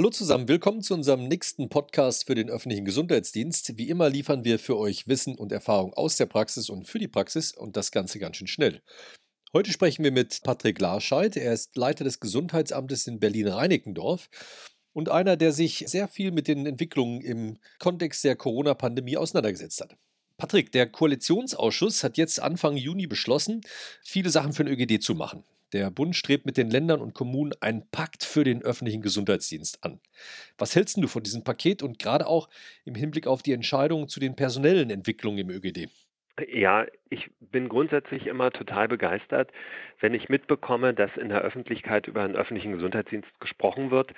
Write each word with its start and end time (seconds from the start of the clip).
Hallo 0.00 0.08
zusammen, 0.08 0.48
willkommen 0.48 0.80
zu 0.80 0.94
unserem 0.94 1.28
nächsten 1.28 1.68
Podcast 1.68 2.26
für 2.26 2.34
den 2.34 2.48
öffentlichen 2.48 2.86
Gesundheitsdienst. 2.86 3.76
Wie 3.76 3.90
immer 3.90 4.08
liefern 4.08 4.46
wir 4.46 4.58
für 4.58 4.78
euch 4.78 5.08
Wissen 5.08 5.34
und 5.36 5.52
Erfahrung 5.52 5.92
aus 5.92 6.16
der 6.16 6.24
Praxis 6.24 6.70
und 6.70 6.88
für 6.88 6.98
die 6.98 7.06
Praxis 7.06 7.52
und 7.52 7.76
das 7.76 7.90
Ganze 7.90 8.18
ganz 8.18 8.36
schön 8.36 8.46
schnell. 8.46 8.80
Heute 9.52 9.70
sprechen 9.70 10.02
wir 10.02 10.10
mit 10.10 10.40
Patrick 10.42 10.80
Larscheid. 10.80 11.36
Er 11.36 11.52
ist 11.52 11.76
Leiter 11.76 12.04
des 12.04 12.18
Gesundheitsamtes 12.18 13.06
in 13.08 13.20
Berlin-Reinickendorf 13.20 14.30
und 14.94 15.10
einer, 15.10 15.36
der 15.36 15.52
sich 15.52 15.84
sehr 15.86 16.08
viel 16.08 16.32
mit 16.32 16.48
den 16.48 16.64
Entwicklungen 16.64 17.20
im 17.20 17.58
Kontext 17.78 18.24
der 18.24 18.36
Corona-Pandemie 18.36 19.18
auseinandergesetzt 19.18 19.82
hat. 19.82 19.98
Patrick, 20.38 20.72
der 20.72 20.86
Koalitionsausschuss 20.86 22.04
hat 22.04 22.16
jetzt 22.16 22.40
Anfang 22.40 22.78
Juni 22.78 23.06
beschlossen, 23.06 23.60
viele 24.02 24.30
Sachen 24.30 24.54
für 24.54 24.64
den 24.64 24.72
ÖGD 24.72 25.02
zu 25.02 25.14
machen. 25.14 25.44
Der 25.72 25.90
Bund 25.90 26.16
strebt 26.16 26.46
mit 26.46 26.56
den 26.56 26.68
Ländern 26.68 27.00
und 27.00 27.14
Kommunen 27.14 27.52
einen 27.60 27.88
Pakt 27.90 28.24
für 28.24 28.42
den 28.42 28.62
öffentlichen 28.62 29.02
Gesundheitsdienst 29.02 29.84
an. 29.84 30.00
Was 30.58 30.74
hältst 30.74 30.96
du 30.96 31.06
von 31.06 31.22
diesem 31.22 31.44
Paket 31.44 31.82
und 31.82 31.98
gerade 31.98 32.26
auch 32.26 32.48
im 32.84 32.94
Hinblick 32.94 33.26
auf 33.26 33.42
die 33.42 33.52
Entscheidungen 33.52 34.08
zu 34.08 34.18
den 34.18 34.34
personellen 34.34 34.90
Entwicklungen 34.90 35.38
im 35.38 35.50
ÖGD? 35.50 35.88
Ja, 36.48 36.86
ich 37.08 37.30
bin 37.40 37.68
grundsätzlich 37.68 38.26
immer 38.26 38.50
total 38.50 38.88
begeistert, 38.88 39.52
wenn 40.00 40.14
ich 40.14 40.28
mitbekomme, 40.28 40.94
dass 40.94 41.16
in 41.16 41.28
der 41.28 41.42
Öffentlichkeit 41.42 42.06
über 42.06 42.22
einen 42.22 42.36
öffentlichen 42.36 42.72
Gesundheitsdienst 42.72 43.28
gesprochen 43.40 43.90
wird. 43.90 44.12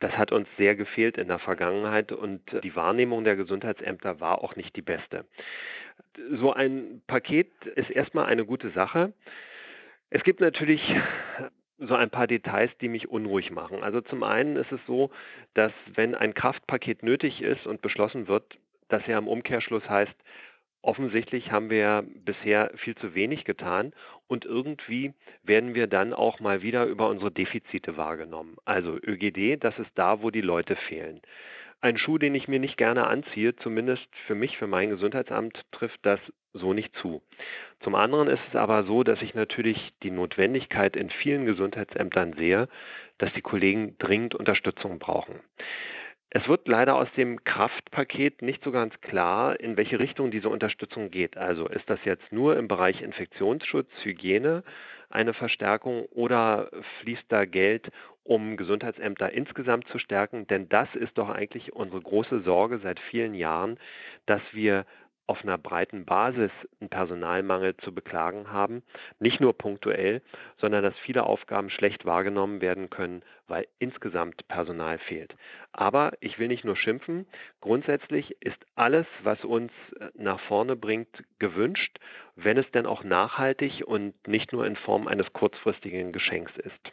Das 0.00 0.12
hat 0.18 0.32
uns 0.32 0.48
sehr 0.58 0.74
gefehlt 0.74 1.16
in 1.16 1.28
der 1.28 1.38
Vergangenheit 1.38 2.12
und 2.12 2.42
die 2.62 2.76
Wahrnehmung 2.76 3.24
der 3.24 3.36
Gesundheitsämter 3.36 4.20
war 4.20 4.42
auch 4.42 4.56
nicht 4.56 4.76
die 4.76 4.82
beste. 4.82 5.24
So 6.32 6.52
ein 6.52 7.02
Paket 7.06 7.50
ist 7.76 7.90
erstmal 7.90 8.26
eine 8.26 8.44
gute 8.44 8.70
Sache. 8.70 9.12
Es 10.10 10.22
gibt 10.22 10.40
natürlich 10.40 10.80
so 11.78 11.94
ein 11.94 12.10
paar 12.10 12.26
Details, 12.26 12.70
die 12.80 12.88
mich 12.88 13.08
unruhig 13.08 13.50
machen. 13.50 13.82
Also 13.82 14.00
zum 14.00 14.22
einen 14.22 14.56
ist 14.56 14.72
es 14.72 14.80
so, 14.86 15.10
dass 15.54 15.72
wenn 15.94 16.14
ein 16.14 16.34
Kraftpaket 16.34 17.02
nötig 17.02 17.42
ist 17.42 17.66
und 17.66 17.82
beschlossen 17.82 18.28
wird, 18.28 18.58
das 18.88 19.06
ja 19.06 19.18
im 19.18 19.28
Umkehrschluss 19.28 19.88
heißt, 19.88 20.14
offensichtlich 20.82 21.50
haben 21.50 21.70
wir 21.70 22.04
bisher 22.24 22.70
viel 22.76 22.94
zu 22.96 23.14
wenig 23.14 23.44
getan 23.44 23.92
und 24.26 24.44
irgendwie 24.44 25.14
werden 25.42 25.74
wir 25.74 25.86
dann 25.86 26.12
auch 26.12 26.40
mal 26.40 26.62
wieder 26.62 26.84
über 26.84 27.08
unsere 27.08 27.30
Defizite 27.30 27.96
wahrgenommen. 27.96 28.56
Also 28.64 28.96
ÖGD, 28.96 29.62
das 29.62 29.78
ist 29.78 29.90
da, 29.94 30.22
wo 30.22 30.30
die 30.30 30.42
Leute 30.42 30.76
fehlen. 30.76 31.20
Ein 31.84 31.98
Schuh, 31.98 32.16
den 32.16 32.34
ich 32.34 32.48
mir 32.48 32.60
nicht 32.60 32.78
gerne 32.78 33.08
anziehe, 33.08 33.56
zumindest 33.56 34.08
für 34.26 34.34
mich, 34.34 34.56
für 34.56 34.66
mein 34.66 34.88
Gesundheitsamt, 34.88 35.66
trifft 35.70 35.98
das 36.00 36.18
so 36.54 36.72
nicht 36.72 36.96
zu. 36.96 37.20
Zum 37.80 37.94
anderen 37.94 38.28
ist 38.28 38.40
es 38.48 38.56
aber 38.56 38.84
so, 38.84 39.02
dass 39.02 39.20
ich 39.20 39.34
natürlich 39.34 39.92
die 40.02 40.10
Notwendigkeit 40.10 40.96
in 40.96 41.10
vielen 41.10 41.44
Gesundheitsämtern 41.44 42.32
sehe, 42.38 42.68
dass 43.18 43.34
die 43.34 43.42
Kollegen 43.42 43.98
dringend 43.98 44.34
Unterstützung 44.34 44.98
brauchen. 44.98 45.40
Es 46.30 46.48
wird 46.48 46.66
leider 46.68 46.96
aus 46.96 47.08
dem 47.18 47.44
Kraftpaket 47.44 48.40
nicht 48.40 48.64
so 48.64 48.72
ganz 48.72 48.98
klar, 49.02 49.60
in 49.60 49.76
welche 49.76 49.98
Richtung 49.98 50.30
diese 50.30 50.48
Unterstützung 50.48 51.10
geht. 51.10 51.36
Also 51.36 51.68
ist 51.68 51.90
das 51.90 52.02
jetzt 52.06 52.32
nur 52.32 52.56
im 52.56 52.66
Bereich 52.66 53.02
Infektionsschutz, 53.02 53.90
Hygiene 54.02 54.64
eine 55.10 55.34
Verstärkung 55.34 56.06
oder 56.06 56.70
fließt 57.00 57.26
da 57.28 57.44
Geld, 57.44 57.90
um 58.24 58.56
Gesundheitsämter 58.56 59.32
insgesamt 59.32 59.86
zu 59.88 59.98
stärken? 59.98 60.46
Denn 60.46 60.68
das 60.68 60.88
ist 60.94 61.16
doch 61.16 61.28
eigentlich 61.28 61.72
unsere 61.72 62.00
große 62.00 62.40
Sorge 62.40 62.78
seit 62.78 62.98
vielen 62.98 63.34
Jahren, 63.34 63.78
dass 64.26 64.42
wir 64.52 64.84
auf 65.26 65.42
einer 65.42 65.56
breiten 65.56 66.04
Basis 66.04 66.50
einen 66.80 66.90
Personalmangel 66.90 67.76
zu 67.78 67.94
beklagen 67.94 68.52
haben, 68.52 68.82
nicht 69.18 69.40
nur 69.40 69.56
punktuell, 69.56 70.20
sondern 70.58 70.82
dass 70.82 70.98
viele 70.98 71.24
Aufgaben 71.24 71.70
schlecht 71.70 72.04
wahrgenommen 72.04 72.60
werden 72.60 72.90
können, 72.90 73.22
weil 73.48 73.66
insgesamt 73.78 74.46
Personal 74.48 74.98
fehlt. 74.98 75.34
Aber 75.72 76.12
ich 76.20 76.38
will 76.38 76.48
nicht 76.48 76.64
nur 76.64 76.76
schimpfen, 76.76 77.26
grundsätzlich 77.60 78.36
ist 78.40 78.58
alles, 78.74 79.06
was 79.22 79.42
uns 79.44 79.72
äh, 79.98 80.10
nach 80.14 80.40
vorne 80.40 80.76
bringt, 80.76 81.24
gewünscht, 81.38 81.98
wenn 82.36 82.58
es 82.58 82.70
denn 82.72 82.86
auch 82.86 83.02
nachhaltig 83.02 83.82
und 83.86 84.14
nicht 84.28 84.52
nur 84.52 84.66
in 84.66 84.76
Form 84.76 85.08
eines 85.08 85.32
kurzfristigen 85.32 86.12
Geschenks 86.12 86.52
ist. 86.58 86.92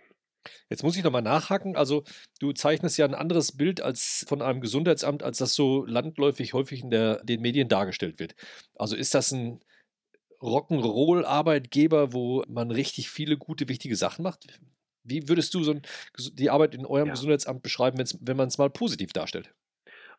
Jetzt 0.69 0.83
muss 0.83 0.97
ich 0.97 1.03
nochmal 1.03 1.21
nachhaken. 1.21 1.75
Also, 1.75 2.03
du 2.39 2.51
zeichnest 2.53 2.97
ja 2.97 3.05
ein 3.05 3.15
anderes 3.15 3.55
Bild 3.57 3.81
als 3.81 4.25
von 4.27 4.41
einem 4.41 4.61
Gesundheitsamt, 4.61 5.23
als 5.23 5.37
das 5.37 5.53
so 5.53 5.85
landläufig 5.85 6.53
häufig 6.53 6.83
in 6.83 6.89
der, 6.89 7.23
den 7.23 7.41
Medien 7.41 7.67
dargestellt 7.67 8.19
wird. 8.19 8.35
Also 8.75 8.95
ist 8.95 9.13
das 9.13 9.31
ein 9.31 9.59
Rock'n'Roll-Arbeitgeber, 10.41 12.13
wo 12.13 12.43
man 12.47 12.71
richtig 12.71 13.09
viele 13.09 13.37
gute, 13.37 13.69
wichtige 13.69 13.95
Sachen 13.95 14.23
macht? 14.23 14.59
Wie 15.03 15.27
würdest 15.29 15.53
du 15.53 15.63
so 15.63 15.71
ein, 15.71 15.81
die 16.33 16.49
Arbeit 16.49 16.75
in 16.75 16.85
eurem 16.85 17.07
ja. 17.07 17.13
Gesundheitsamt 17.13 17.63
beschreiben, 17.63 18.03
wenn 18.21 18.37
man 18.37 18.47
es 18.47 18.57
mal 18.57 18.69
positiv 18.69 19.13
darstellt? 19.13 19.53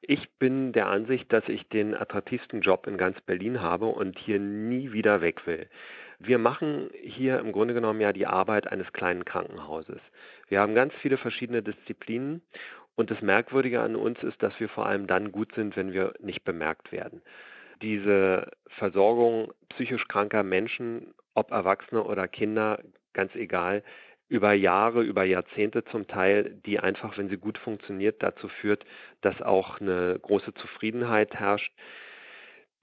Ich 0.00 0.28
bin 0.38 0.72
der 0.72 0.88
Ansicht, 0.88 1.32
dass 1.32 1.44
ich 1.48 1.68
den 1.68 1.94
attraktivsten 1.94 2.60
Job 2.60 2.88
in 2.88 2.98
ganz 2.98 3.20
Berlin 3.20 3.60
habe 3.60 3.86
und 3.86 4.18
hier 4.18 4.40
nie 4.40 4.92
wieder 4.92 5.20
weg 5.20 5.46
will. 5.46 5.68
Wir 6.24 6.38
machen 6.38 6.90
hier 7.02 7.40
im 7.40 7.50
Grunde 7.50 7.74
genommen 7.74 8.00
ja 8.00 8.12
die 8.12 8.28
Arbeit 8.28 8.68
eines 8.68 8.92
kleinen 8.92 9.24
Krankenhauses. 9.24 10.00
Wir 10.48 10.60
haben 10.60 10.74
ganz 10.74 10.94
viele 11.02 11.16
verschiedene 11.16 11.62
Disziplinen 11.62 12.42
und 12.94 13.10
das 13.10 13.20
Merkwürdige 13.22 13.80
an 13.80 13.96
uns 13.96 14.22
ist, 14.22 14.40
dass 14.40 14.58
wir 14.60 14.68
vor 14.68 14.86
allem 14.86 15.08
dann 15.08 15.32
gut 15.32 15.52
sind, 15.56 15.76
wenn 15.76 15.92
wir 15.92 16.14
nicht 16.20 16.44
bemerkt 16.44 16.92
werden. 16.92 17.22
Diese 17.82 18.48
Versorgung 18.68 19.52
psychisch 19.70 20.06
kranker 20.06 20.44
Menschen, 20.44 21.12
ob 21.34 21.50
Erwachsene 21.50 22.04
oder 22.04 22.28
Kinder, 22.28 22.78
ganz 23.14 23.34
egal, 23.34 23.82
über 24.28 24.52
Jahre, 24.52 25.02
über 25.02 25.24
Jahrzehnte 25.24 25.84
zum 25.86 26.06
Teil, 26.06 26.60
die 26.64 26.78
einfach, 26.78 27.18
wenn 27.18 27.30
sie 27.30 27.36
gut 27.36 27.58
funktioniert, 27.58 28.22
dazu 28.22 28.46
führt, 28.46 28.84
dass 29.22 29.42
auch 29.42 29.80
eine 29.80 30.20
große 30.22 30.54
Zufriedenheit 30.54 31.34
herrscht 31.34 31.72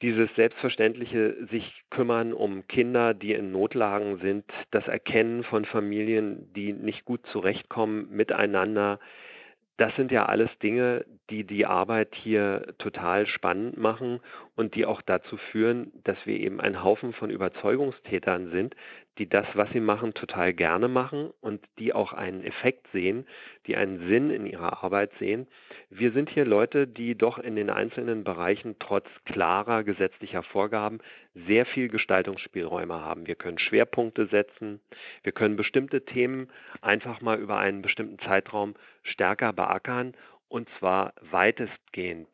dieses 0.02 0.34
selbstverständliche 0.36 1.48
sich 1.52 1.84
kümmern 1.90 2.34
um 2.34 2.68
Kinder, 2.68 3.14
die 3.14 3.34
in 3.34 3.52
Notlagen 3.52 4.20
sind, 4.20 4.46
das 4.72 4.88
Erkennen 4.88 5.44
von 5.44 5.66
Familien, 5.66 6.54
die 6.54 6.74
nicht 6.74 7.06
gut 7.06 7.26
zurechtkommen 7.28 8.10
miteinander, 8.10 9.00
das 9.80 9.96
sind 9.96 10.12
ja 10.12 10.26
alles 10.26 10.50
Dinge, 10.62 11.06
die 11.30 11.46
die 11.46 11.66
Arbeit 11.66 12.14
hier 12.14 12.74
total 12.80 13.28
spannend 13.28 13.78
machen 13.78 14.20
und 14.60 14.76
die 14.76 14.86
auch 14.86 15.02
dazu 15.02 15.38
führen, 15.38 15.94
dass 16.04 16.18
wir 16.26 16.38
eben 16.38 16.60
ein 16.60 16.84
Haufen 16.84 17.14
von 17.14 17.30
Überzeugungstätern 17.30 18.52
sind, 18.52 18.76
die 19.18 19.30
das, 19.30 19.48
was 19.54 19.70
sie 19.72 19.80
machen, 19.80 20.14
total 20.14 20.52
gerne 20.52 20.90
machen 20.90 21.30
und 21.40 21.64
die 21.78 21.94
auch 21.94 22.12
einen 22.12 22.44
Effekt 22.44 22.86
sehen, 22.92 23.26
die 23.68 23.78
einen 23.78 24.10
Sinn 24.10 24.30
in 24.30 24.46
ihrer 24.46 24.84
Arbeit 24.84 25.12
sehen. 25.18 25.48
Wir 25.90 26.12
sind 26.12 26.30
hier 26.30 26.44
Leute, 26.44 26.88
die 26.88 27.16
doch 27.16 27.38
in 27.38 27.56
den 27.56 27.70
einzelnen 27.70 28.26
Bereichen 28.26 28.76
trotz 28.80 29.06
klarer 29.24 29.86
gesetzlicher 29.86 30.44
Vorgaben 30.44 31.00
sehr 31.48 31.66
viel 31.66 31.88
Gestaltungsspielräume 31.88 33.00
haben. 33.00 33.28
Wir 33.28 33.36
können 33.36 33.60
Schwerpunkte 33.60 34.26
setzen, 34.26 34.82
wir 35.24 35.32
können 35.32 35.56
bestimmte 35.56 36.04
Themen 36.04 36.50
einfach 36.82 37.22
mal 37.22 37.40
über 37.40 37.60
einen 37.60 37.82
bestimmten 37.82 38.20
Zeitraum 38.20 38.76
stärker 39.04 39.54
beackern 39.54 40.16
und 40.50 40.68
zwar 40.80 41.14
weitestgehend 41.32 42.28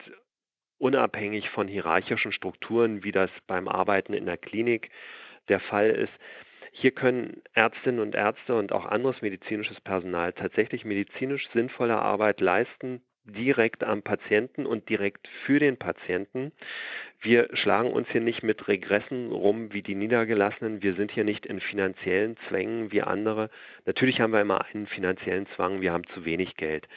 unabhängig 0.77 1.49
von 1.49 1.67
hierarchischen 1.67 2.31
Strukturen, 2.31 3.03
wie 3.03 3.11
das 3.11 3.29
beim 3.47 3.67
Arbeiten 3.67 4.13
in 4.13 4.25
der 4.25 4.37
Klinik 4.37 4.89
der 5.47 5.59
Fall 5.59 5.89
ist. 5.89 6.13
Hier 6.71 6.91
können 6.91 7.41
Ärztinnen 7.53 8.01
und 8.01 8.15
Ärzte 8.15 8.55
und 8.55 8.73
auch 8.73 8.85
anderes 8.85 9.21
medizinisches 9.21 9.79
Personal 9.79 10.33
tatsächlich 10.33 10.83
medizinisch 10.83 11.47
sinnvolle 11.53 11.97
Arbeit 11.97 12.41
leisten, 12.41 13.01
direkt 13.23 13.83
am 13.83 14.01
Patienten 14.01 14.65
und 14.65 14.89
direkt 14.89 15.27
für 15.45 15.59
den 15.59 15.77
Patienten. 15.77 16.51
Wir 17.21 17.49
schlagen 17.53 17.91
uns 17.91 18.07
hier 18.09 18.21
nicht 18.21 18.43
mit 18.43 18.67
Regressen 18.67 19.31
rum 19.31 19.73
wie 19.73 19.81
die 19.81 19.95
Niedergelassenen. 19.95 20.83
Wir 20.83 20.93
sind 20.95 21.11
hier 21.11 21.23
nicht 21.23 21.45
in 21.45 21.59
finanziellen 21.59 22.37
Zwängen 22.47 22.91
wie 22.91 23.01
andere. 23.01 23.49
Natürlich 23.85 24.19
haben 24.19 24.33
wir 24.33 24.41
immer 24.41 24.65
einen 24.65 24.85
finanziellen 24.85 25.47
Zwang, 25.55 25.81
wir 25.81 25.91
haben 25.91 26.05
zu 26.13 26.25
wenig 26.25 26.55
Geld. 26.55 26.87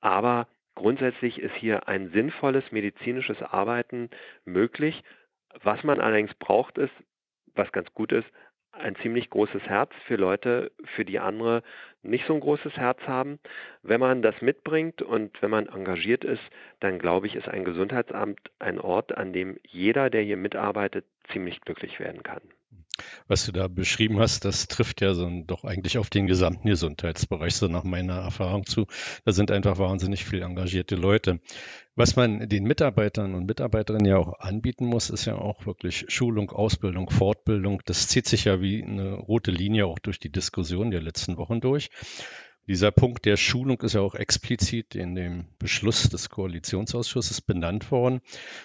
Aber 0.00 0.46
grundsätzlich 0.74 1.40
ist 1.40 1.54
hier 1.54 1.88
ein 1.88 2.10
sinnvolles 2.10 2.72
medizinisches 2.72 3.40
Arbeiten 3.42 4.10
möglich. 4.44 5.02
Was 5.62 5.82
man 5.84 6.00
allerdings 6.00 6.34
braucht, 6.34 6.78
ist, 6.78 6.94
was 7.54 7.70
ganz 7.72 7.92
gut 7.94 8.12
ist, 8.12 8.26
ein 8.72 8.96
ziemlich 8.96 9.30
großes 9.30 9.62
Herz 9.62 9.92
für 10.06 10.16
Leute, 10.16 10.72
für 10.96 11.04
die 11.04 11.20
andere 11.20 11.62
nicht 12.04 12.26
so 12.26 12.34
ein 12.34 12.40
großes 12.40 12.76
Herz 12.76 13.00
haben. 13.06 13.38
Wenn 13.82 14.00
man 14.00 14.22
das 14.22 14.40
mitbringt 14.40 15.02
und 15.02 15.40
wenn 15.42 15.50
man 15.50 15.66
engagiert 15.66 16.24
ist, 16.24 16.42
dann 16.80 16.98
glaube 16.98 17.26
ich, 17.26 17.34
ist 17.34 17.48
ein 17.48 17.64
Gesundheitsamt 17.64 18.40
ein 18.58 18.80
Ort, 18.80 19.16
an 19.16 19.32
dem 19.32 19.58
jeder, 19.66 20.10
der 20.10 20.22
hier 20.22 20.36
mitarbeitet, 20.36 21.04
ziemlich 21.32 21.60
glücklich 21.60 21.98
werden 21.98 22.22
kann. 22.22 22.42
Was 23.26 23.46
du 23.46 23.52
da 23.52 23.66
beschrieben 23.66 24.20
hast, 24.20 24.44
das 24.44 24.68
trifft 24.68 25.00
ja 25.00 25.14
so 25.14 25.28
doch 25.46 25.64
eigentlich 25.64 25.98
auf 25.98 26.10
den 26.10 26.26
gesamten 26.26 26.68
Gesundheitsbereich, 26.68 27.56
so 27.56 27.66
nach 27.66 27.82
meiner 27.82 28.20
Erfahrung 28.20 28.66
zu. 28.66 28.86
Da 29.24 29.32
sind 29.32 29.50
einfach 29.50 29.78
wahnsinnig 29.78 30.24
viel 30.24 30.42
engagierte 30.42 30.94
Leute. 30.94 31.40
Was 31.96 32.16
man 32.16 32.48
den 32.48 32.64
Mitarbeitern 32.64 33.34
und 33.34 33.46
Mitarbeiterinnen 33.46 34.06
ja 34.06 34.16
auch 34.18 34.38
anbieten 34.40 34.86
muss, 34.86 35.10
ist 35.10 35.24
ja 35.24 35.36
auch 35.36 35.64
wirklich 35.66 36.06
Schulung, 36.08 36.50
Ausbildung, 36.50 37.10
Fortbildung. 37.10 37.82
Das 37.84 38.08
zieht 38.08 38.26
sich 38.26 38.44
ja 38.44 38.60
wie 38.60 38.82
eine 38.82 39.14
rote 39.14 39.50
Linie 39.50 39.86
auch 39.86 39.98
durch 39.98 40.18
die 40.18 40.30
Diskussion 40.30 40.90
der 40.90 41.02
letzten 41.02 41.36
Wochen 41.36 41.60
durch. 41.60 41.90
Dieser 42.66 42.90
Punkt 42.90 43.26
der 43.26 43.36
Schulung 43.36 43.82
ist 43.82 43.94
ja 43.94 44.00
auch 44.00 44.14
explizit 44.14 44.94
in 44.94 45.14
dem 45.14 45.44
Beschluss 45.58 46.08
des 46.08 46.30
Koalitionsausschusses 46.30 47.42
benannt 47.42 47.90
worden. 47.90 48.22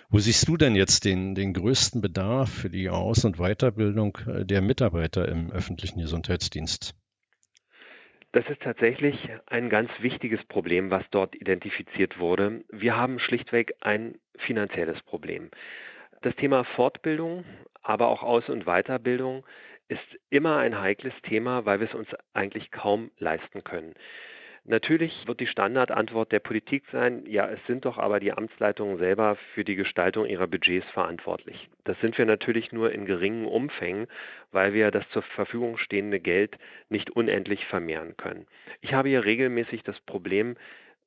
Wo 0.10 0.20
siehst 0.20 0.48
du 0.48 0.56
denn 0.56 0.76
jetzt 0.76 1.04
den, 1.04 1.36
den 1.36 1.54
größten 1.54 2.00
Bedarf 2.00 2.50
für 2.50 2.70
die 2.70 2.90
Aus- 2.90 3.26
und 3.26 3.38
Weiterbildung 3.40 4.18
äh, 4.26 4.46
der 4.46 4.62
Mitarbeiter 4.62 5.28
im 5.28 5.52
öffentlichen 5.52 6.00
Gesundheitsdienst? 6.00 6.96
Das 8.32 8.48
ist 8.48 8.62
tatsächlich 8.62 9.18
ein 9.48 9.70
ganz 9.70 9.90
wichtiges 10.00 10.44
Problem, 10.46 10.92
was 10.92 11.04
dort 11.12 11.36
identifiziert 11.36 12.20
wurde. 12.20 12.64
Wir 12.70 12.96
haben 12.96 13.20
schlichtweg 13.20 13.74
ein 13.82 14.16
finanzielles 14.38 15.02
Problem. 15.02 15.50
Das 16.22 16.36
Thema 16.36 16.64
Fortbildung, 16.64 17.44
aber 17.82 18.08
auch 18.08 18.24
Aus- 18.24 18.50
und 18.50 18.66
Weiterbildung 18.66 19.46
ist 19.90 20.20
immer 20.30 20.58
ein 20.58 20.80
heikles 20.80 21.14
Thema, 21.24 21.66
weil 21.66 21.80
wir 21.82 21.88
es 21.88 21.96
uns 21.96 22.08
eigentlich 22.34 22.72
kaum 22.72 23.12
leisten 23.18 23.64
können. 23.64 23.96
Natürlich 24.66 25.26
wird 25.26 25.40
die 25.40 25.48
Standardantwort 25.48 26.32
der 26.32 26.42
Politik 26.42 26.84
sein, 26.92 27.24
ja, 27.26 27.50
es 27.50 27.60
sind 27.66 27.86
doch 27.86 27.98
aber 27.98 28.20
die 28.20 28.34
Amtsleitungen 28.34 29.00
selber 29.00 29.36
für 29.56 29.64
die 29.64 29.76
Gestaltung 29.76 30.28
ihrer 30.28 30.46
Budgets 30.46 30.88
verantwortlich. 30.92 31.70
Das 31.86 32.00
sind 32.02 32.18
wir 32.18 32.26
natürlich 32.26 32.72
nur 32.72 32.92
in 32.92 33.06
geringen 33.06 33.46
Umfängen, 33.46 34.08
weil 34.52 34.74
wir 34.74 34.92
das 34.92 35.10
zur 35.10 35.24
Verfügung 35.24 35.78
stehende 35.78 36.20
Geld 36.20 36.58
nicht 36.90 37.10
unendlich 37.10 37.66
vermehren 37.66 38.16
können. 38.16 38.46
Ich 38.82 38.94
habe 38.94 39.10
hier 39.10 39.26
regelmäßig 39.26 39.84
das 39.84 40.00
Problem, 40.02 40.56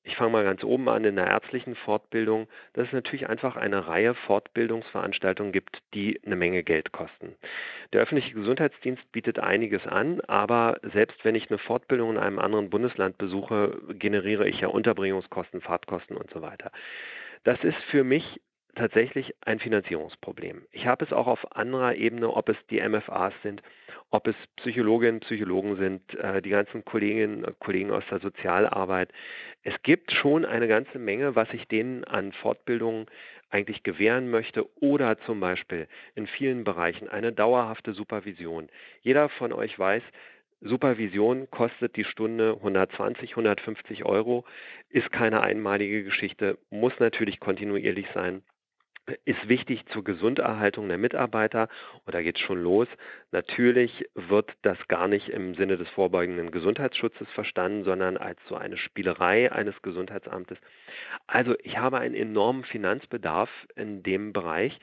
ich 0.04 0.16
fange 0.16 0.32
mal 0.32 0.44
ganz 0.44 0.64
oben 0.64 0.88
an 0.88 1.04
in 1.04 1.16
der 1.16 1.28
ärztlichen 1.28 1.76
Fortbildung, 1.76 2.48
dass 2.72 2.88
es 2.88 2.92
natürlich 2.92 3.28
einfach 3.28 3.56
eine 3.56 3.86
Reihe 3.86 4.14
Fortbildungsveranstaltungen 4.14 5.52
gibt, 5.52 5.78
die 5.94 6.20
eine 6.24 6.34
Menge 6.34 6.64
Geld 6.64 6.92
kosten. 6.92 7.36
Der 7.92 8.02
öffentliche 8.02 8.34
Gesundheitsdienst 8.34 9.10
bietet 9.12 9.38
einiges 9.38 9.86
an, 9.86 10.20
aber 10.22 10.78
selbst 10.92 11.24
wenn 11.24 11.36
ich 11.36 11.50
eine 11.50 11.58
Fortbildung 11.58 12.10
in 12.10 12.18
einem 12.18 12.40
anderen 12.40 12.70
Bundesland 12.70 13.16
besuche, 13.16 13.78
generiere 13.90 14.48
ich 14.48 14.60
ja 14.60 14.68
Unterbringungskosten, 14.68 15.60
Fahrtkosten 15.60 16.16
und 16.16 16.30
so 16.30 16.42
weiter. 16.42 16.72
Das 17.44 17.62
ist 17.62 17.78
für 17.90 18.02
mich 18.02 18.40
tatsächlich 18.74 19.34
ein 19.42 19.58
Finanzierungsproblem. 19.58 20.66
Ich 20.72 20.86
habe 20.86 21.04
es 21.04 21.12
auch 21.12 21.26
auf 21.26 21.56
anderer 21.56 21.94
Ebene, 21.94 22.30
ob 22.30 22.48
es 22.48 22.56
die 22.70 22.80
MFAs 22.80 23.34
sind, 23.42 23.62
ob 24.12 24.28
es 24.28 24.36
Psychologinnen, 24.56 25.20
Psychologen 25.20 25.76
sind, 25.76 26.14
äh, 26.14 26.42
die 26.42 26.50
ganzen 26.50 26.84
Kolleginnen 26.84 27.44
und 27.44 27.58
Kollegen 27.58 27.90
aus 27.90 28.04
der 28.10 28.20
Sozialarbeit. 28.20 29.10
Es 29.62 29.74
gibt 29.82 30.12
schon 30.12 30.44
eine 30.44 30.68
ganze 30.68 30.98
Menge, 30.98 31.34
was 31.34 31.48
ich 31.52 31.66
denen 31.66 32.04
an 32.04 32.32
Fortbildungen 32.32 33.06
eigentlich 33.48 33.82
gewähren 33.82 34.30
möchte 34.30 34.66
oder 34.80 35.18
zum 35.20 35.40
Beispiel 35.40 35.88
in 36.14 36.26
vielen 36.26 36.62
Bereichen 36.62 37.08
eine 37.08 37.32
dauerhafte 37.32 37.94
Supervision. 37.94 38.68
Jeder 39.00 39.30
von 39.30 39.52
euch 39.52 39.78
weiß, 39.78 40.02
Supervision 40.60 41.50
kostet 41.50 41.96
die 41.96 42.04
Stunde 42.04 42.52
120, 42.56 43.30
150 43.30 44.04
Euro, 44.04 44.44
ist 44.90 45.10
keine 45.10 45.40
einmalige 45.40 46.04
Geschichte, 46.04 46.58
muss 46.70 46.92
natürlich 47.00 47.40
kontinuierlich 47.40 48.06
sein 48.14 48.42
ist 49.24 49.48
wichtig 49.48 49.84
zur 49.86 50.04
Gesunderhaltung 50.04 50.88
der 50.88 50.98
Mitarbeiter 50.98 51.68
und 52.04 52.14
da 52.14 52.22
geht 52.22 52.36
es 52.36 52.42
schon 52.42 52.62
los. 52.62 52.88
Natürlich 53.32 54.06
wird 54.14 54.52
das 54.62 54.78
gar 54.88 55.08
nicht 55.08 55.28
im 55.28 55.54
Sinne 55.54 55.76
des 55.76 55.88
vorbeugenden 55.90 56.50
Gesundheitsschutzes 56.50 57.28
verstanden, 57.30 57.84
sondern 57.84 58.16
als 58.16 58.38
so 58.48 58.54
eine 58.54 58.76
Spielerei 58.76 59.50
eines 59.50 59.80
Gesundheitsamtes. 59.82 60.58
Also 61.26 61.54
ich 61.62 61.78
habe 61.78 61.98
einen 61.98 62.14
enormen 62.14 62.64
Finanzbedarf 62.64 63.50
in 63.74 64.02
dem 64.02 64.32
Bereich 64.32 64.78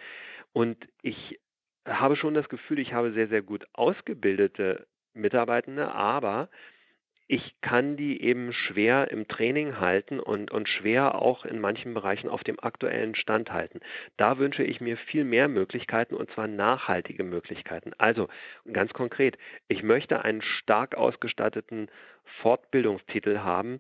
und 0.52 0.78
ich 1.02 1.40
habe 1.88 2.16
schon 2.16 2.34
das 2.34 2.50
Gefühl, 2.50 2.80
ich 2.80 2.94
habe 2.94 3.14
sehr, 3.14 3.28
sehr 3.30 3.42
gut 3.42 3.66
ausgebildete 3.74 4.86
Mitarbeitende, 5.14 5.92
aber 5.92 6.50
ich 7.32 7.62
kann 7.62 7.96
die 7.96 8.24
eben 8.24 8.52
schwer 8.54 9.12
im 9.12 9.28
Training 9.28 9.80
halten 9.80 10.20
und, 10.20 10.50
und 10.50 10.68
schwer 10.68 11.22
auch 11.22 11.46
in 11.46 11.60
manchen 11.60 11.94
Bereichen 11.94 12.28
auf 12.28 12.44
dem 12.44 12.60
aktuellen 12.60 13.14
Stand 13.14 13.54
halten. 13.54 13.82
Da 14.18 14.40
wünsche 14.40 14.64
ich 14.64 14.82
mir 14.82 14.98
viel 14.98 15.24
mehr 15.24 15.48
Möglichkeiten 15.48 16.16
und 16.16 16.32
zwar 16.32 16.48
nachhaltige 16.48 17.24
Möglichkeiten. 17.24 17.92
Also 18.00 18.30
ganz 18.74 18.94
konkret, 18.94 19.38
ich 19.68 19.84
möchte 19.84 20.26
einen 20.26 20.42
stark 20.42 20.96
ausgestatteten 20.96 21.90
Fortbildungstitel 22.42 23.38
haben, 23.38 23.80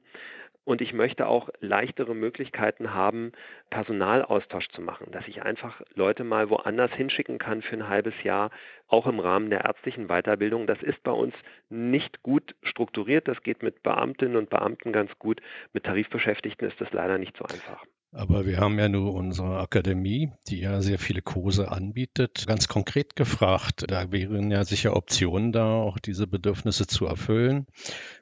und 0.69 0.81
ich 0.81 0.93
möchte 0.93 1.25
auch 1.25 1.49
leichtere 1.61 2.13
Möglichkeiten 2.13 2.93
haben, 2.93 3.31
Personalaustausch 3.71 4.69
zu 4.69 4.83
machen, 4.83 5.07
dass 5.11 5.27
ich 5.27 5.41
einfach 5.41 5.81
Leute 5.95 6.23
mal 6.23 6.51
woanders 6.51 6.91
hinschicken 6.91 7.39
kann 7.39 7.63
für 7.63 7.75
ein 7.75 7.89
halbes 7.89 8.13
Jahr, 8.21 8.51
auch 8.87 9.07
im 9.07 9.19
Rahmen 9.19 9.49
der 9.49 9.65
ärztlichen 9.65 10.09
Weiterbildung. 10.09 10.67
Das 10.67 10.79
ist 10.83 11.01
bei 11.01 11.11
uns 11.11 11.33
nicht 11.69 12.21
gut 12.21 12.53
strukturiert. 12.61 13.27
Das 13.27 13.41
geht 13.41 13.63
mit 13.63 13.81
Beamtinnen 13.81 14.37
und 14.37 14.51
Beamten 14.51 14.93
ganz 14.93 15.09
gut. 15.17 15.41
Mit 15.73 15.85
Tarifbeschäftigten 15.85 16.67
ist 16.67 16.79
das 16.79 16.93
leider 16.93 17.17
nicht 17.17 17.35
so 17.35 17.45
einfach. 17.45 17.83
Aber 18.11 18.47
wir 18.47 18.57
haben 18.57 18.79
ja 18.79 18.89
nur 18.89 19.13
unsere 19.13 19.59
Akademie, 19.59 20.31
die 20.47 20.61
ja 20.61 20.81
sehr 20.81 20.97
viele 20.97 21.21
Kurse 21.21 21.71
anbietet. 21.71 22.45
Ganz 22.47 22.67
konkret 22.67 23.15
gefragt, 23.15 23.85
da 23.87 24.11
wären 24.11 24.49
ja 24.49 24.63
sicher 24.63 24.95
Optionen 24.95 25.51
da, 25.51 25.75
auch 25.75 25.99
diese 25.99 26.25
Bedürfnisse 26.25 26.87
zu 26.87 27.05
erfüllen. 27.05 27.67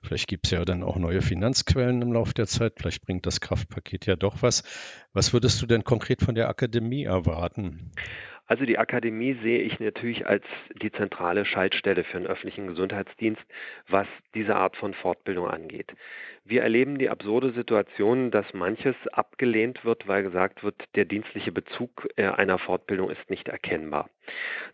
Vielleicht 0.03 0.27
gibt 0.27 0.47
es 0.47 0.51
ja 0.51 0.65
dann 0.65 0.83
auch 0.83 0.97
neue 0.97 1.21
Finanzquellen 1.21 2.01
im 2.01 2.11
Laufe 2.11 2.33
der 2.33 2.47
Zeit. 2.47 2.73
Vielleicht 2.75 3.05
bringt 3.05 3.25
das 3.25 3.39
Kraftpaket 3.39 4.05
ja 4.07 4.17
doch 4.17 4.41
was. 4.41 4.63
Was 5.13 5.31
würdest 5.31 5.61
du 5.61 5.65
denn 5.65 5.85
konkret 5.85 6.21
von 6.21 6.35
der 6.35 6.49
Akademie 6.49 7.03
erwarten? 7.03 7.91
Also 8.47 8.65
die 8.65 8.77
Akademie 8.77 9.33
sehe 9.43 9.59
ich 9.59 9.79
natürlich 9.79 10.25
als 10.25 10.45
die 10.81 10.91
zentrale 10.91 11.43
Schaltstelle 11.43 12.05
für 12.05 12.17
den 12.17 12.27
öffentlichen 12.27 12.67
Gesundheitsdienst, 12.67 13.43
was 13.89 14.07
diese 14.33 14.55
Art 14.55 14.77
von 14.77 14.93
Fortbildung 14.93 15.47
angeht. 15.47 15.93
Wir 16.45 16.61
erleben 16.63 16.97
die 16.97 17.09
absurde 17.09 17.51
Situation, 17.51 18.31
dass 18.31 18.53
manches 18.53 18.95
abgelehnt 19.11 19.83
wird, 19.83 20.07
weil 20.07 20.23
gesagt 20.23 20.63
wird, 20.63 20.75
der 20.95 21.03
dienstliche 21.03 21.51
Bezug 21.51 22.07
äh, 22.15 22.23
einer 22.25 22.57
Fortbildung 22.57 23.09
ist 23.09 23.29
nicht 23.29 23.49
erkennbar. 23.49 24.09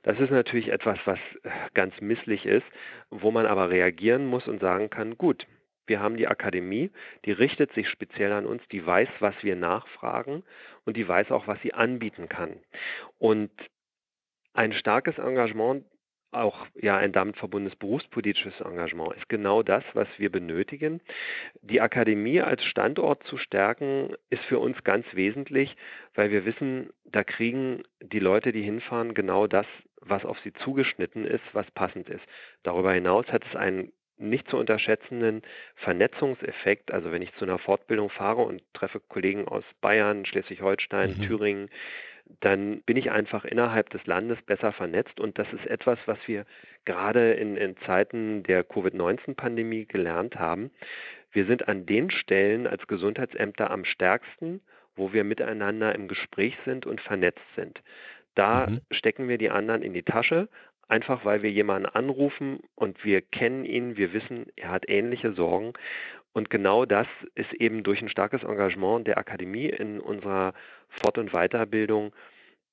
Das 0.03 0.19
ist 0.19 0.29
natürlich 0.29 0.67
etwas, 0.71 0.99
was 1.05 1.17
äh, 1.41 1.49
ganz 1.73 1.99
misslich 1.99 2.45
ist, 2.45 2.65
wo 3.09 3.31
man 3.31 3.47
aber 3.47 3.71
reagieren 3.71 4.27
muss 4.27 4.47
und 4.47 4.61
sagen 4.61 4.91
kann, 4.91 5.17
gut, 5.17 5.47
wir 5.85 5.99
haben 5.99 6.17
die 6.17 6.27
Akademie, 6.27 6.91
die 7.25 7.31
richtet 7.31 7.73
sich 7.73 7.89
speziell 7.89 8.31
an 8.31 8.45
uns, 8.45 8.61
die 8.69 8.85
weiß, 8.85 9.09
was 9.19 9.35
wir 9.41 9.55
nachfragen 9.55 10.43
und 10.85 10.97
die 10.97 11.07
weiß 11.07 11.31
auch, 11.31 11.47
was 11.47 11.61
sie 11.61 11.73
anbieten 11.73 12.29
kann. 12.29 12.57
Und 13.19 13.51
ein 14.53 14.73
starkes 14.73 15.17
Engagement, 15.17 15.85
auch 16.33 16.65
ja 16.75 16.97
ein 16.97 17.11
damit 17.11 17.37
verbundenes 17.37 17.75
berufspolitisches 17.75 18.59
Engagement 18.61 19.15
ist 19.15 19.29
genau 19.29 19.61
das, 19.61 19.83
was 19.93 20.07
wir 20.17 20.31
benötigen. 20.31 21.01
Die 21.61 21.81
Akademie 21.81 22.41
als 22.41 22.63
Standort 22.63 23.23
zu 23.27 23.37
stärken, 23.37 24.15
ist 24.29 24.43
für 24.45 24.59
uns 24.59 24.83
ganz 24.83 25.05
wesentlich, 25.13 25.75
weil 26.15 26.31
wir 26.31 26.45
wissen, 26.45 26.89
da 27.05 27.23
kriegen 27.23 27.83
die 28.01 28.19
Leute, 28.19 28.51
die 28.51 28.63
hinfahren, 28.63 29.13
genau 29.13 29.47
das, 29.47 29.67
was 30.01 30.25
auf 30.25 30.39
sie 30.39 30.53
zugeschnitten 30.53 31.25
ist, 31.25 31.43
was 31.53 31.69
passend 31.71 32.09
ist. 32.09 32.23
Darüber 32.63 32.93
hinaus 32.93 33.27
hat 33.27 33.45
es 33.45 33.55
einen 33.55 33.91
nicht 34.17 34.49
zu 34.49 34.57
unterschätzenden 34.57 35.41
Vernetzungseffekt. 35.75 36.91
Also 36.91 37.11
wenn 37.11 37.21
ich 37.21 37.33
zu 37.35 37.45
einer 37.45 37.59
Fortbildung 37.59 38.09
fahre 38.09 38.41
und 38.41 38.61
treffe 38.73 38.99
Kollegen 38.99 39.47
aus 39.47 39.63
Bayern, 39.81 40.25
Schleswig-Holstein, 40.25 41.15
mhm. 41.17 41.21
Thüringen, 41.21 41.69
dann 42.39 42.81
bin 42.81 42.97
ich 42.97 43.11
einfach 43.11 43.45
innerhalb 43.45 43.89
des 43.89 44.05
Landes 44.05 44.41
besser 44.43 44.71
vernetzt. 44.71 45.19
Und 45.19 45.37
das 45.37 45.51
ist 45.53 45.65
etwas, 45.67 45.99
was 46.05 46.17
wir 46.25 46.45
gerade 46.85 47.33
in, 47.33 47.57
in 47.57 47.77
Zeiten 47.85 48.43
der 48.43 48.63
Covid-19-Pandemie 48.63 49.85
gelernt 49.85 50.37
haben. 50.37 50.71
Wir 51.31 51.45
sind 51.45 51.67
an 51.67 51.85
den 51.85 52.11
Stellen 52.11 52.67
als 52.67 52.85
Gesundheitsämter 52.87 53.71
am 53.71 53.85
stärksten, 53.85 54.61
wo 54.95 55.13
wir 55.13 55.23
miteinander 55.23 55.95
im 55.95 56.07
Gespräch 56.07 56.55
sind 56.65 56.85
und 56.85 57.01
vernetzt 57.01 57.43
sind. 57.55 57.81
Da 58.35 58.67
mhm. 58.67 58.81
stecken 58.91 59.27
wir 59.27 59.37
die 59.37 59.49
anderen 59.49 59.81
in 59.81 59.93
die 59.93 60.03
Tasche, 60.03 60.47
einfach 60.93 61.25
weil 61.25 61.41
wir 61.41 61.51
jemanden 61.51 61.87
anrufen 61.87 62.59
und 62.75 63.03
wir 63.03 63.21
kennen 63.21 63.65
ihn, 63.65 63.97
wir 63.97 64.13
wissen, 64.13 64.45
er 64.55 64.69
hat 64.69 64.87
ähnliche 64.87 65.33
Sorgen. 65.33 65.73
Und 66.33 66.51
genau 66.51 66.85
das 66.85 67.07
ist 67.33 67.51
eben 67.53 67.81
durch 67.83 68.01
ein 68.01 68.09
starkes 68.09 68.43
Engagement 68.43 69.07
der 69.07 69.17
Akademie 69.17 69.69
in 69.69 69.99
unserer 69.99 70.53
Fort- 70.89 71.17
und 71.17 71.31
Weiterbildung 71.31 72.13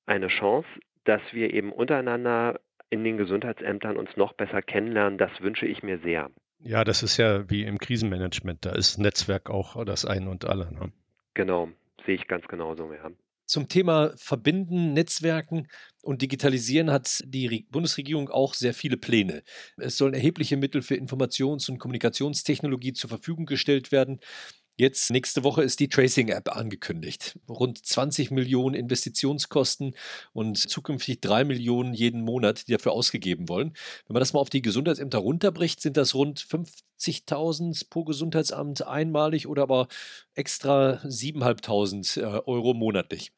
eine 0.05 0.27
Chance, 0.27 0.67
dass 1.03 1.21
wir 1.31 1.51
eben 1.53 1.71
untereinander 1.71 2.59
in 2.91 3.03
den 3.03 3.17
Gesundheitsämtern 3.17 3.97
uns 3.97 4.15
noch 4.17 4.33
besser 4.33 4.61
kennenlernen. 4.61 5.17
Das 5.17 5.31
wünsche 5.41 5.65
ich 5.65 5.81
mir 5.81 5.97
sehr. 5.99 6.29
Ja, 6.59 6.83
das 6.83 7.01
ist 7.01 7.17
ja 7.17 7.49
wie 7.49 7.63
im 7.63 7.79
Krisenmanagement. 7.79 8.65
Da 8.65 8.73
ist 8.73 8.99
Netzwerk 8.99 9.49
auch 9.49 9.83
das 9.83 10.05
Ein 10.05 10.27
und 10.27 10.45
Alle. 10.45 10.71
Ne? 10.71 10.91
Genau, 11.33 11.69
sehe 12.05 12.15
ich 12.15 12.27
ganz 12.27 12.47
genauso. 12.47 12.93
Ja. 12.93 13.09
Zum 13.51 13.67
Thema 13.67 14.13
Verbinden, 14.15 14.93
Netzwerken 14.93 15.67
und 16.03 16.21
Digitalisieren 16.21 16.89
hat 16.89 17.21
die 17.25 17.67
Bundesregierung 17.69 18.29
auch 18.29 18.53
sehr 18.53 18.73
viele 18.73 18.95
Pläne. 18.95 19.43
Es 19.75 19.97
sollen 19.97 20.13
erhebliche 20.13 20.55
Mittel 20.55 20.81
für 20.81 20.95
Informations- 20.95 21.69
und 21.69 21.77
Kommunikationstechnologie 21.77 22.93
zur 22.93 23.09
Verfügung 23.09 23.45
gestellt 23.45 23.91
werden. 23.91 24.21
Jetzt 24.77 25.11
nächste 25.11 25.43
Woche 25.43 25.63
ist 25.63 25.81
die 25.81 25.89
Tracing-App 25.89 26.55
angekündigt. 26.55 27.37
Rund 27.49 27.85
20 27.85 28.31
Millionen 28.31 28.73
Investitionskosten 28.73 29.97
und 30.31 30.57
zukünftig 30.57 31.19
3 31.19 31.43
Millionen 31.43 31.93
jeden 31.93 32.21
Monat, 32.21 32.69
die 32.69 32.71
dafür 32.71 32.93
ausgegeben 32.93 33.49
wollen. 33.49 33.73
Wenn 34.07 34.13
man 34.13 34.21
das 34.21 34.31
mal 34.31 34.39
auf 34.39 34.49
die 34.49 34.61
Gesundheitsämter 34.61 35.17
runterbricht, 35.17 35.81
sind 35.81 35.97
das 35.97 36.15
rund 36.15 36.39
50.000 36.39 37.89
pro 37.89 38.05
Gesundheitsamt 38.05 38.87
einmalig 38.87 39.45
oder 39.45 39.63
aber 39.63 39.89
extra 40.35 41.01
7.500 41.03 42.21
äh, 42.21 42.41
Euro 42.45 42.73
monatlich. 42.73 43.33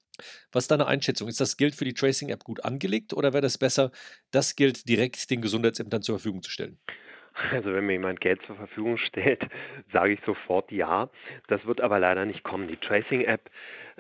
Was 0.51 0.65
ist 0.65 0.71
deine 0.71 0.87
Einschätzung? 0.87 1.27
Ist 1.27 1.41
das 1.41 1.57
Geld 1.57 1.75
für 1.75 1.85
die 1.85 1.93
Tracing-App 1.93 2.43
gut 2.43 2.63
angelegt 2.63 3.13
oder 3.13 3.33
wäre 3.33 3.41
das 3.41 3.57
besser, 3.57 3.91
das 4.31 4.55
Geld 4.55 4.87
direkt 4.87 5.29
den 5.29 5.41
Gesundheitsämtern 5.41 6.01
zur 6.01 6.19
Verfügung 6.19 6.41
zu 6.43 6.51
stellen? 6.51 6.79
Also 7.51 7.73
wenn 7.73 7.85
mir 7.85 7.93
jemand 7.93 8.21
Geld 8.21 8.41
zur 8.45 8.55
Verfügung 8.55 8.97
stellt, 8.97 9.43
sage 9.91 10.13
ich 10.13 10.19
sofort 10.25 10.71
ja. 10.71 11.09
Das 11.47 11.65
wird 11.65 11.81
aber 11.81 11.99
leider 11.99 12.25
nicht 12.25 12.43
kommen. 12.43 12.67
Die 12.67 12.77
Tracing-App, 12.77 13.49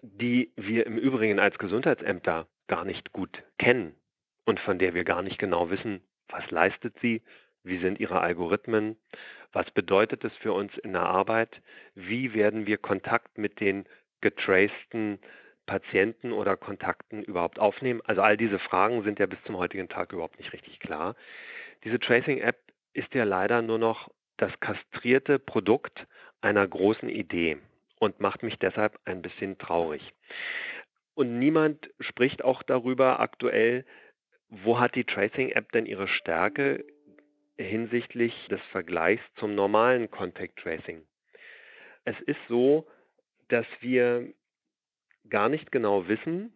die 0.01 0.51
wir 0.55 0.85
im 0.85 0.97
Übrigen 0.97 1.39
als 1.39 1.57
Gesundheitsämter 1.57 2.47
gar 2.67 2.85
nicht 2.85 3.11
gut 3.11 3.43
kennen 3.57 3.95
und 4.45 4.59
von 4.59 4.77
der 4.77 4.93
wir 4.93 5.03
gar 5.03 5.23
nicht 5.23 5.39
genau 5.39 5.69
wissen, 5.69 6.01
was 6.29 6.49
leistet 6.51 6.95
sie, 7.01 7.21
wie 7.63 7.79
sind 7.79 7.99
ihre 7.99 8.21
Algorithmen, 8.21 8.97
was 9.51 9.69
bedeutet 9.71 10.23
es 10.23 10.33
für 10.37 10.53
uns 10.53 10.75
in 10.79 10.93
der 10.93 11.03
Arbeit, 11.03 11.61
wie 11.95 12.33
werden 12.33 12.65
wir 12.65 12.77
Kontakt 12.77 13.37
mit 13.37 13.59
den 13.59 13.85
getraceden 14.21 15.19
Patienten 15.65 16.31
oder 16.31 16.57
Kontakten 16.57 17.23
überhaupt 17.23 17.59
aufnehmen. 17.59 18.01
Also 18.05 18.21
all 18.21 18.37
diese 18.37 18.59
Fragen 18.59 19.03
sind 19.03 19.19
ja 19.19 19.25
bis 19.25 19.41
zum 19.45 19.57
heutigen 19.57 19.89
Tag 19.89 20.11
überhaupt 20.11 20.37
nicht 20.37 20.53
richtig 20.53 20.79
klar. 20.79 21.15
Diese 21.83 21.99
Tracing-App 21.99 22.59
ist 22.93 23.13
ja 23.13 23.23
leider 23.23 23.61
nur 23.61 23.79
noch 23.79 24.09
das 24.37 24.51
kastrierte 24.59 25.39
Produkt 25.39 26.07
einer 26.41 26.67
großen 26.67 27.09
Idee 27.09 27.57
und 27.99 28.19
macht 28.19 28.43
mich 28.43 28.57
deshalb 28.59 28.99
ein 29.05 29.21
bisschen 29.21 29.57
traurig. 29.57 30.13
Und 31.15 31.39
niemand 31.39 31.89
spricht 31.99 32.43
auch 32.43 32.63
darüber 32.63 33.19
aktuell, 33.19 33.85
wo 34.49 34.79
hat 34.79 34.95
die 34.95 35.05
Tracing-App 35.05 35.71
denn 35.71 35.85
ihre 35.85 36.07
Stärke 36.07 36.85
hinsichtlich 37.57 38.47
des 38.49 38.61
Vergleichs 38.71 39.23
zum 39.35 39.55
normalen 39.55 40.09
Contact 40.09 40.57
Tracing. 40.57 41.03
Es 42.03 42.19
ist 42.21 42.39
so, 42.49 42.87
dass 43.47 43.65
wir 43.79 44.33
gar 45.33 45.49
nicht 45.49 45.71
genau 45.71 46.07
wissen, 46.07 46.53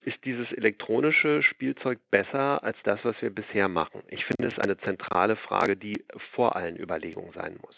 ist 0.00 0.24
dieses 0.24 0.50
elektronische 0.52 1.40
Spielzeug 1.40 2.00
besser 2.10 2.64
als 2.64 2.76
das, 2.82 3.04
was 3.04 3.22
wir 3.22 3.30
bisher 3.30 3.68
machen? 3.68 4.02
Ich 4.08 4.24
finde 4.24 4.48
es 4.48 4.58
eine 4.58 4.76
zentrale 4.78 5.36
Frage, 5.36 5.76
die 5.76 6.04
vor 6.34 6.56
allen 6.56 6.76
Überlegungen 6.76 7.32
sein 7.32 7.56
muss. 7.62 7.76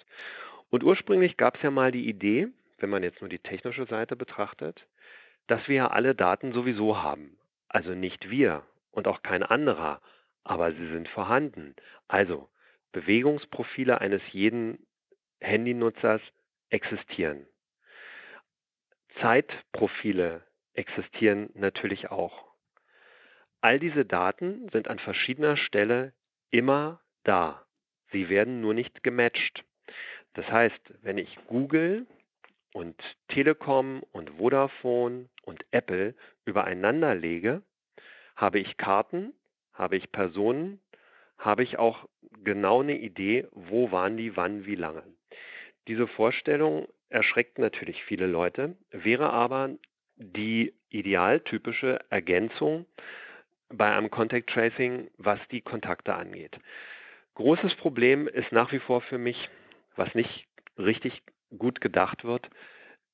Und 0.71 0.83
ursprünglich 0.83 1.37
gab 1.37 1.57
es 1.57 1.63
ja 1.63 1.71
mal 1.71 1.93
die 1.93 2.09
Idee, 2.09 2.49
wenn 2.79 2.89
man 2.89 3.03
jetzt 3.03 3.21
nur 3.21 3.29
die 3.29 3.39
technische 3.39 3.85
Seite 3.85 4.17
betrachtet, 4.17 4.87
dass 5.47 5.69
wir 5.69 5.77
ja 5.77 5.87
alle 5.89 6.15
Daten 6.15 6.53
sowieso 6.55 7.03
haben. 7.03 7.37
Also 7.69 7.95
nicht 7.95 8.31
wir 8.31 8.63
und 8.93 9.09
auch 9.09 9.23
kein 9.23 9.43
anderer, 9.43 10.01
aber 10.43 10.73
sie 10.73 10.87
sind 10.89 11.07
vorhanden. 11.09 11.75
Also 12.09 12.49
Bewegungsprofile 12.93 14.01
eines 14.01 14.23
jeden 14.33 14.79
Handynutzers 15.41 16.23
existieren. 16.71 17.47
Zeitprofile 19.21 20.43
existieren 20.75 21.51
natürlich 21.55 22.11
auch. 22.11 22.51
All 23.61 23.79
diese 23.79 24.05
Daten 24.05 24.69
sind 24.71 24.89
an 24.89 24.99
verschiedener 24.99 25.57
Stelle 25.57 26.15
immer 26.51 27.01
da. 27.25 27.67
Sie 28.13 28.29
werden 28.29 28.61
nur 28.61 28.75
nicht 28.75 29.03
gematcht. 29.03 29.65
Das 30.35 30.51
heißt, 30.51 30.95
wenn 31.03 31.19
ich 31.19 31.37
Google 31.47 32.07
und 32.73 32.97
Telekom 33.29 34.03
und 34.13 34.31
Vodafone 34.39 35.29
und 35.43 35.65
Apple 35.71 36.15
übereinander 36.45 37.15
lege, 37.15 37.63
habe 38.37 38.59
ich 38.59 38.77
Karten, 38.77 39.35
habe 39.75 39.97
ich 39.97 40.13
Personen, 40.13 40.81
habe 41.37 41.63
ich 41.63 41.79
auch 41.79 42.09
genau 42.43 42.81
eine 42.81 42.99
Idee, 42.99 43.47
wo 43.53 43.93
waren 43.93 44.17
die, 44.17 44.37
wann, 44.37 44.65
wie 44.67 44.77
lange. 44.77 45.03
Diese 45.89 46.07
Vorstellung 46.07 46.87
erschreckt 47.11 47.59
natürlich 47.59 48.03
viele 48.05 48.27
Leute, 48.27 48.77
wäre 48.91 49.31
aber 49.31 49.71
die 50.17 50.75
idealtypische 50.89 52.01
Ergänzung 52.11 52.87
bei 53.69 53.95
einem 53.95 54.11
Contact 54.11 54.51
Tracing, 54.51 55.11
was 55.17 55.39
die 55.51 55.61
Kontakte 55.61 56.15
angeht. 56.15 56.59
Großes 57.35 57.75
Problem 57.77 58.27
ist 58.27 58.53
nach 58.53 58.73
wie 58.73 58.81
vor 58.81 59.01
für 59.01 59.19
mich, 59.19 59.49
was 59.97 60.15
nicht 60.15 60.47
richtig 60.77 61.23
gut 61.57 61.81
gedacht 61.81 62.25
wird, 62.25 62.49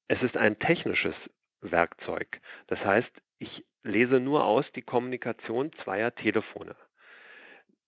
es 0.09 0.23
ist 0.23 0.37
ein 0.37 0.59
technisches 0.59 1.15
Werkzeug. 1.61 2.41
Das 2.69 2.85
heißt, 2.85 3.11
ich 3.38 3.65
lese 3.83 4.21
nur 4.21 4.45
aus 4.45 4.71
die 4.73 4.83
Kommunikation 4.83 5.73
zweier 5.85 6.15
Telefone. 6.15 6.76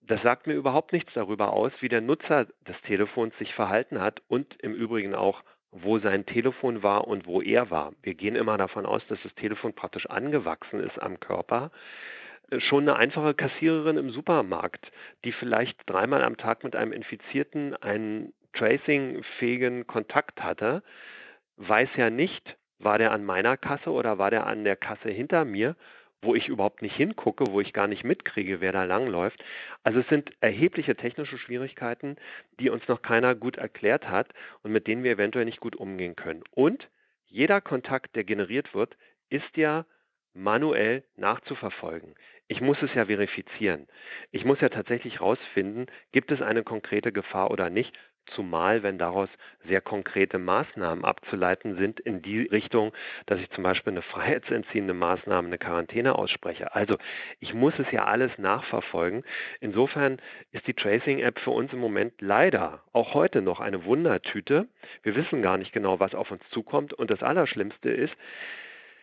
Das 0.03 0.23
sagt 0.23 0.47
mir 0.47 0.55
überhaupt 0.55 0.93
nichts 0.93 1.12
darüber 1.15 1.53
aus, 1.53 1.73
wie 1.81 1.88
der 1.88 2.00
Nutzer 2.00 2.47
des 2.67 2.81
Telefons 2.83 3.37
sich 3.38 3.55
verhalten 3.55 4.00
hat 4.00 4.23
und 4.29 4.55
im 4.62 4.75
Übrigen 4.75 5.15
auch, 5.15 5.43
wo 5.71 5.99
sein 5.99 6.27
Telefon 6.27 6.83
war 6.83 7.07
und 7.07 7.27
wo 7.27 7.43
er 7.43 7.71
war. 7.71 7.93
Wir 8.03 8.15
gehen 8.15 8.37
immer 8.37 8.57
davon 8.57 8.87
aus, 8.87 9.07
dass 9.09 9.23
das 9.23 9.35
Telefon 9.35 9.75
praktisch 9.75 10.07
angewachsen 10.07 10.81
ist 10.81 11.01
am 11.01 11.21
Körper. 11.21 11.71
Äh, 12.51 12.61
schon 12.61 12.89
eine 12.89 12.97
einfache 12.97 13.35
Kassiererin 13.35 13.97
im 13.97 14.11
Supermarkt, 14.11 14.91
die 15.25 15.33
vielleicht 15.33 15.79
dreimal 15.87 16.23
am 16.23 16.37
Tag 16.37 16.65
mit 16.65 16.75
einem 16.75 16.93
Infizierten 16.93 17.75
einen 17.77 18.33
tracing-fähigen 18.55 19.87
Kontakt 19.87 20.43
hatte, 20.43 20.83
weiß 21.57 21.91
ja 21.97 22.11
nicht, 22.11 22.57
war 22.79 22.99
der 22.99 23.13
an 23.13 23.25
meiner 23.25 23.57
Kasse 23.57 23.91
oder 23.91 24.19
war 24.19 24.31
der 24.31 24.47
an 24.47 24.65
der 24.65 24.77
Kasse 24.77 25.11
hinter 25.11 25.45
mir 25.45 25.77
wo 26.23 26.35
ich 26.35 26.49
überhaupt 26.49 26.83
nicht 26.83 26.97
hingucke, 26.97 27.45
wo 27.49 27.61
ich 27.61 27.73
gar 27.73 27.87
nicht 27.87 28.05
mitkriege, 28.05 28.61
wer 28.61 28.73
da 28.73 28.85
langläuft. 28.85 29.43
Also 29.83 30.01
es 30.01 30.09
sind 30.09 30.33
erhebliche 30.41 30.97
technische 30.97 31.39
Schwierigkeiten, 31.39 32.17
die 32.59 32.71
uns 32.71 32.87
noch 32.89 33.03
keiner 33.03 33.35
gut 33.35 33.57
erklärt 33.57 34.09
hat 34.09 34.33
und 34.63 34.73
mit 34.73 34.87
denen 34.87 35.05
wir 35.05 35.13
eventuell 35.13 35.45
nicht 35.45 35.61
gut 35.61 35.77
umgehen 35.77 36.17
können. 36.17 36.43
Und 36.51 36.89
jeder 37.27 37.61
Kontakt, 37.61 38.17
der 38.17 38.25
generiert 38.25 38.75
wird, 38.75 38.97
ist 39.29 39.57
ja 39.57 39.85
manuell 40.35 41.05
nachzuverfolgen. 41.17 42.15
Ich 42.47 42.61
muss 42.61 42.81
es 42.83 42.95
ja 42.95 43.07
verifizieren. 43.07 43.87
Ich 44.31 44.45
muss 44.45 44.61
ja 44.61 44.71
tatsächlich 44.71 45.21
herausfinden, 45.21 45.87
gibt 46.13 46.31
es 46.31 46.41
eine 46.41 46.63
konkrete 46.63 47.13
Gefahr 47.13 47.51
oder 47.51 47.69
nicht 47.69 47.95
zumal 48.35 48.82
wenn 48.82 48.99
daraus 48.99 49.28
sehr 49.66 49.80
konkrete 49.80 50.38
Maßnahmen 50.38 51.04
abzuleiten 51.04 51.76
sind 51.76 52.00
in 52.00 52.23
die 52.23 52.42
Richtung, 52.42 52.92
dass 53.26 53.40
ich 53.40 53.50
zum 53.50 53.64
Beispiel 53.64 53.92
eine 53.92 54.02
freiheitsentziehende 54.02 54.94
Maßnahme, 54.94 55.49
eine 55.49 55.58
Quarantäne 55.58 56.14
ausspreche. 56.14 56.75
Also 56.75 56.97
ich 57.40 57.54
muss 57.54 57.78
es 57.78 57.90
ja 57.90 58.04
alles 58.04 58.37
nachverfolgen. 58.38 59.25
Insofern 59.61 60.20
ist 60.52 60.66
die 60.66 60.75
Tracing-App 60.75 61.38
für 61.40 61.50
uns 61.50 61.73
im 61.73 61.80
Moment 61.80 62.14
leider 62.20 62.82
auch 62.92 63.14
heute 63.14 63.42
noch 63.42 63.61
eine 63.61 63.85
Wundertüte. 63.85 64.68
Wir 65.02 65.14
wissen 65.16 65.42
gar 65.42 65.58
nicht 65.58 65.73
genau, 65.73 66.00
was 66.00 66.14
auf 66.14 66.30
uns 66.30 66.42
zukommt. 66.50 66.92
Und 66.92 67.11
das 67.11 67.23
Allerschlimmste 67.23 67.90
ist, 67.90 68.14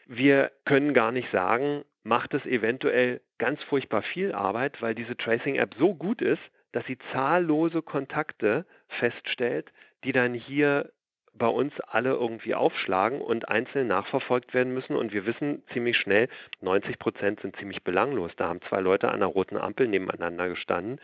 wir 0.07 0.51
können 0.65 0.93
gar 0.93 1.11
nicht 1.11 1.31
sagen, 1.31 1.83
macht 2.03 2.33
es 2.33 2.45
eventuell 2.45 3.21
ganz 3.37 3.61
furchtbar 3.63 4.03
viel 4.03 4.33
Arbeit, 4.33 4.81
weil 4.81 4.95
diese 4.95 5.17
Tracing-App 5.17 5.73
so 5.77 5.95
gut 5.95 6.21
ist, 6.21 6.41
dass 6.75 6.85
sie 6.87 6.97
zahllose 7.13 7.81
Kontakte 7.81 8.65
feststellt, 8.89 9.71
die 10.03 10.11
dann 10.11 10.33
hier 10.33 10.91
bei 11.33 11.47
uns 11.47 11.73
alle 11.87 12.11
irgendwie 12.11 12.53
aufschlagen 12.53 13.21
und 13.21 13.47
einzeln 13.47 13.87
nachverfolgt 13.87 14.53
werden 14.53 14.73
müssen. 14.73 14.97
Und 14.97 15.13
wir 15.13 15.25
wissen 15.25 15.63
ziemlich 15.71 15.97
schnell, 15.97 16.27
90 16.59 16.99
Prozent 16.99 17.39
sind 17.39 17.55
ziemlich 17.55 17.83
belanglos. 17.83 18.31
Da 18.35 18.49
haben 18.49 18.59
zwei 18.67 18.81
Leute 18.81 19.07
an 19.07 19.15
einer 19.15 19.25
roten 19.25 19.55
Ampel 19.55 19.87
nebeneinander 19.87 20.49
gestanden. 20.49 20.99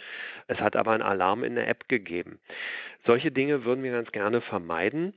Es 0.47 0.59
hat 0.59 0.75
aber 0.75 0.91
einen 0.91 1.03
Alarm 1.03 1.45
in 1.45 1.55
der 1.55 1.69
App 1.69 1.87
gegeben. 1.87 2.39
Solche 3.05 3.31
Dinge 3.31 3.63
würden 3.63 3.81
wir 3.81 3.93
ganz 3.93 4.11
gerne 4.11 4.41
vermeiden. 4.41 5.13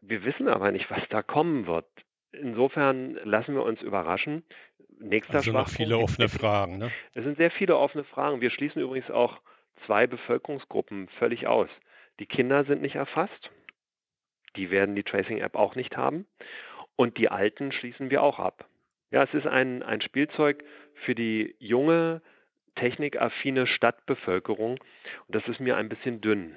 Wir 0.00 0.24
wissen 0.24 0.48
aber 0.48 0.72
nicht, 0.72 0.90
was 0.90 1.06
da 1.10 1.22
kommen 1.22 1.66
wird. 1.66 1.84
Insofern 2.32 3.18
lassen 3.24 3.54
wir 3.54 3.62
uns 3.62 3.82
überraschen. 3.82 4.42
Nächster 5.00 5.34
also 5.34 5.52
noch 5.52 5.68
viele 5.68 5.98
offene 5.98 6.30
Fragen. 6.30 6.78
Ne? 6.78 6.90
Es 7.12 7.24
sind 7.24 7.36
sehr 7.36 7.50
viele 7.50 7.76
offene 7.76 8.04
Fragen. 8.04 8.40
Wir 8.40 8.48
schließen 8.48 8.80
übrigens 8.80 9.10
auch 9.10 9.38
zwei 9.86 10.06
Bevölkerungsgruppen 10.06 11.08
völlig 11.18 11.46
aus. 11.46 11.68
Die 12.18 12.26
Kinder 12.26 12.64
sind 12.64 12.82
nicht 12.82 12.96
erfasst. 12.96 13.50
Die 14.56 14.70
werden 14.70 14.94
die 14.94 15.04
Tracing-App 15.04 15.54
auch 15.54 15.74
nicht 15.74 15.96
haben. 15.96 16.26
Und 16.96 17.16
die 17.16 17.28
Alten 17.28 17.70
schließen 17.72 18.10
wir 18.10 18.22
auch 18.22 18.38
ab. 18.38 18.68
Ja, 19.10 19.22
es 19.22 19.32
ist 19.32 19.46
ein, 19.46 19.82
ein 19.82 20.00
Spielzeug 20.00 20.64
für 20.94 21.14
die 21.14 21.54
junge, 21.58 22.22
technikaffine 22.74 23.66
Stadtbevölkerung. 23.66 24.72
Und 24.72 25.34
das 25.34 25.46
ist 25.48 25.60
mir 25.60 25.76
ein 25.76 25.88
bisschen 25.88 26.20
dünn. 26.20 26.56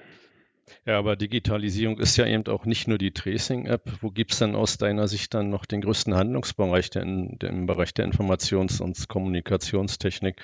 Ja, 0.86 0.98
aber 0.98 1.16
Digitalisierung 1.16 2.00
ist 2.00 2.18
ja 2.18 2.26
eben 2.26 2.48
auch 2.48 2.66
nicht 2.66 2.88
nur 2.88 2.98
die 2.98 3.12
Tracing-App. 3.12 3.92
Wo 4.02 4.10
gibt 4.10 4.34
es 4.34 4.40
denn 4.40 4.56
aus 4.56 4.78
deiner 4.78 5.08
Sicht 5.08 5.34
dann 5.34 5.50
noch 5.50 5.66
den 5.66 5.82
größten 5.82 6.16
Handlungsbereich 6.16 6.90
der 6.90 7.04
in, 7.04 7.38
im 7.42 7.66
Bereich 7.66 7.94
der 7.94 8.06
Informations- 8.06 8.82
und 8.82 9.08
Kommunikationstechnik? 9.08 10.42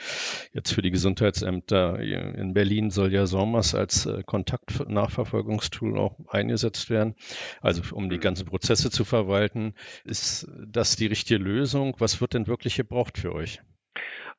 Jetzt 0.53 0.73
für 0.73 0.81
die 0.81 0.91
Gesundheitsämter. 0.91 1.99
In 1.99 2.53
Berlin 2.53 2.91
soll 2.91 3.13
ja 3.13 3.25
SORMAS 3.25 3.75
als 3.75 4.05
äh, 4.05 4.23
Kontaktnachverfolgungstool 4.23 5.97
auch 5.97 6.17
eingesetzt 6.27 6.89
werden, 6.89 7.15
also 7.61 7.81
um 7.95 8.09
die 8.09 8.17
mhm. 8.17 8.21
ganzen 8.21 8.45
Prozesse 8.45 8.91
zu 8.91 9.05
verwalten. 9.05 9.73
Ist 10.03 10.47
das 10.67 10.95
die 10.95 11.07
richtige 11.07 11.43
Lösung? 11.43 11.95
Was 11.99 12.21
wird 12.21 12.33
denn 12.33 12.47
wirklich 12.47 12.75
gebraucht 12.75 13.17
für 13.17 13.33
euch? 13.33 13.61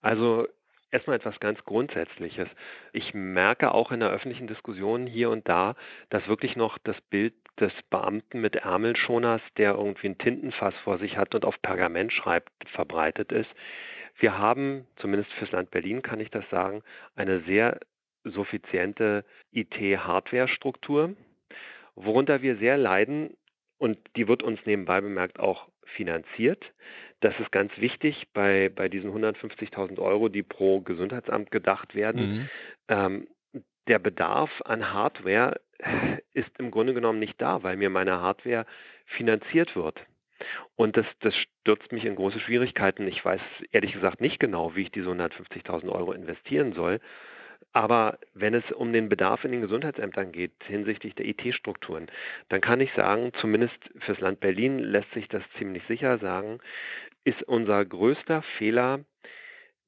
Also 0.01 0.47
Erstmal 0.91 1.17
etwas 1.17 1.39
ganz 1.39 1.63
Grundsätzliches. 1.65 2.49
Ich 2.93 3.13
merke 3.13 3.73
auch 3.73 3.93
in 3.93 4.01
der 4.01 4.11
öffentlichen 4.11 4.47
Diskussion 4.47 5.07
hier 5.07 5.29
und 5.29 5.47
da, 5.47 5.75
dass 6.09 6.29
wirklich 6.29 6.57
noch 6.57 6.79
das 6.79 6.99
Bild 7.11 7.35
des 7.61 7.73
Beamten 7.91 8.41
mit 8.41 8.57
Ärmelschoners, 8.57 9.43
der 9.59 9.75
irgendwie 9.75 10.09
ein 10.09 10.19
Tintenfass 10.19 10.75
vor 10.85 10.99
sich 10.99 11.19
hat 11.19 11.35
und 11.35 11.45
auf 11.45 11.61
Pergament 11.61 12.13
schreibt, 12.13 12.51
verbreitet 12.71 13.33
ist. 13.33 13.51
Wir 14.19 14.39
haben, 14.39 14.87
zumindest 14.97 15.31
fürs 15.35 15.53
Land 15.53 15.71
Berlin 15.71 16.01
kann 16.03 16.21
ich 16.21 16.31
das 16.31 16.49
sagen, 16.51 16.83
eine 17.17 17.41
sehr 17.41 17.81
suffiziente 18.25 19.25
IT-Hardware-Struktur. 19.53 21.15
Worunter 21.97 22.43
wir 22.43 22.57
sehr 22.57 22.79
leiden, 22.79 23.37
und 23.79 23.99
die 24.17 24.27
wird 24.27 24.43
uns 24.43 24.59
nebenbei 24.67 25.01
bemerkt 25.01 25.39
auch 25.39 25.69
finanziert. 25.85 26.65
Das 27.21 27.39
ist 27.41 27.51
ganz 27.51 27.77
wichtig 27.79 28.29
bei, 28.33 28.71
bei 28.75 28.89
diesen 28.89 29.11
150.000 29.13 29.99
Euro, 29.99 30.29
die 30.29 30.43
pro 30.43 30.81
Gesundheitsamt 30.81 31.51
gedacht 31.51 31.95
werden. 31.95 32.31
Mhm. 32.31 32.51
Ähm, 32.89 33.29
der 33.89 33.99
Bedarf 33.99 34.51
an 34.65 34.93
Hardware 34.93 35.61
ist 36.33 36.51
im 36.59 36.71
Grunde 36.71 36.95
genommen 36.95 37.19
nicht 37.19 37.41
da, 37.41 37.63
weil 37.63 37.77
mir 37.77 37.91
meine 37.91 38.21
Hardware 38.21 38.67
finanziert 39.07 39.75
wird. 39.75 40.01
Und 40.77 40.97
das, 40.97 41.07
das 41.21 41.35
stürzt 41.37 41.91
mich 41.91 42.05
in 42.05 42.15
große 42.15 42.39
Schwierigkeiten. 42.39 43.09
Ich 43.09 43.25
weiß 43.25 43.41
ehrlich 43.73 43.93
gesagt 43.93 44.21
nicht 44.21 44.39
genau, 44.39 44.77
wie 44.77 44.83
ich 44.83 44.93
diese 44.93 45.11
150.000 45.11 45.89
Euro 45.89 46.13
investieren 46.13 46.73
soll. 46.73 47.01
Aber 47.73 48.19
wenn 48.35 48.55
es 48.55 48.71
um 48.73 48.93
den 48.93 49.09
Bedarf 49.09 49.45
in 49.45 49.53
den 49.53 49.61
Gesundheitsämtern 49.61 50.33
geht 50.33 50.53
hinsichtlich 50.65 51.15
der 51.15 51.27
IT-Strukturen, 51.27 52.07
dann 52.49 52.61
kann 52.61 52.81
ich 52.81 52.93
sagen, 52.93 53.33
zumindest 53.41 53.77
fürs 54.01 54.21
Land 54.21 54.41
Berlin 54.41 54.79
lässt 54.79 55.13
sich 55.13 55.29
das 55.29 55.43
ziemlich 55.59 55.83
sicher 55.87 56.19
sagen, 56.19 56.61
ist 57.25 57.43
unser 57.43 57.85
größter 57.85 58.43
Fehler 58.59 59.05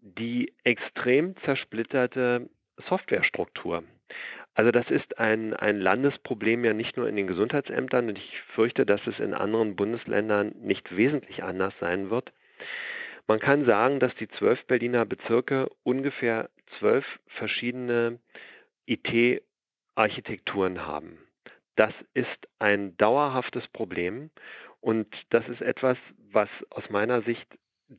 die 0.00 0.54
extrem 0.64 1.36
zersplitterte 1.44 2.48
Softwarestruktur. 2.88 3.84
Also 4.54 4.70
das 4.72 4.90
ist 4.90 5.18
ein, 5.18 5.54
ein 5.54 5.80
Landesproblem 5.80 6.64
ja 6.64 6.72
nicht 6.72 6.96
nur 6.96 7.08
in 7.08 7.16
den 7.16 7.26
Gesundheitsämtern 7.26 8.08
und 8.08 8.18
ich 8.18 8.40
fürchte, 8.54 8.84
dass 8.84 9.06
es 9.06 9.18
in 9.20 9.34
anderen 9.34 9.76
Bundesländern 9.76 10.54
nicht 10.60 10.96
wesentlich 10.96 11.42
anders 11.42 11.74
sein 11.80 12.10
wird. 12.10 12.32
Man 13.26 13.38
kann 13.38 13.64
sagen, 13.64 14.00
dass 14.00 14.14
die 14.16 14.28
zwölf 14.28 14.64
Berliner 14.66 15.04
Bezirke 15.04 15.68
ungefähr 15.84 16.50
zwölf 16.78 17.06
verschiedene 17.28 18.18
IT-Architekturen 18.86 20.84
haben. 20.84 21.18
Das 21.76 21.94
ist 22.12 22.48
ein 22.58 22.96
dauerhaftes 22.96 23.68
Problem 23.68 24.30
und 24.80 25.06
das 25.30 25.46
ist 25.48 25.60
etwas, 25.60 25.98
was 26.32 26.48
aus 26.70 26.88
meiner 26.90 27.22
Sicht 27.22 27.46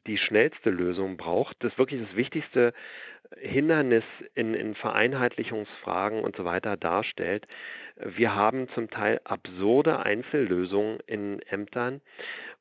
die 0.07 0.17
schnellste 0.17 0.69
Lösung 0.69 1.17
braucht. 1.17 1.57
Das 1.63 1.77
wirklich 1.77 2.01
das 2.01 2.15
wichtigste 2.15 2.73
Hindernis 3.37 4.03
in, 4.35 4.53
in 4.53 4.75
Vereinheitlichungsfragen 4.75 6.21
und 6.21 6.35
so 6.35 6.45
weiter 6.45 6.77
darstellt. 6.77 7.47
Wir 7.97 8.35
haben 8.35 8.67
zum 8.69 8.89
Teil 8.89 9.21
absurde 9.23 9.99
Einzellösungen 9.99 10.99
in 11.07 11.41
Ämtern 11.43 12.01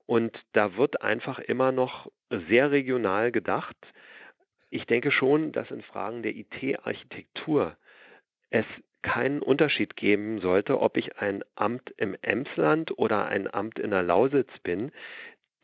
und 0.07 0.37
da 0.53 0.77
wird 0.77 1.03
einfach 1.03 1.39
immer 1.39 1.73
noch 1.73 2.11
sehr 2.49 2.71
regional 2.71 3.33
gedacht. 3.33 3.77
Ich 4.69 4.87
denke 4.87 5.11
schon, 5.11 5.53
dass 5.53 5.71
in 5.71 5.83
Fragen 5.83 6.23
der 6.23 6.35
IT-Architektur 6.37 7.77
es 8.51 8.67
keinen 9.03 9.41
Unterschied 9.41 9.97
geben 9.97 10.41
sollte, 10.41 10.81
ob 10.81 10.97
ich 10.97 11.19
ein 11.19 11.43
Amt 11.55 11.93
im 11.97 12.17
Emsland 12.23 12.97
oder 12.99 13.27
ein 13.27 13.53
Amt 13.53 13.79
in 13.79 13.91
der 13.91 14.03
Lausitz 14.03 14.51
bin. 14.63 14.93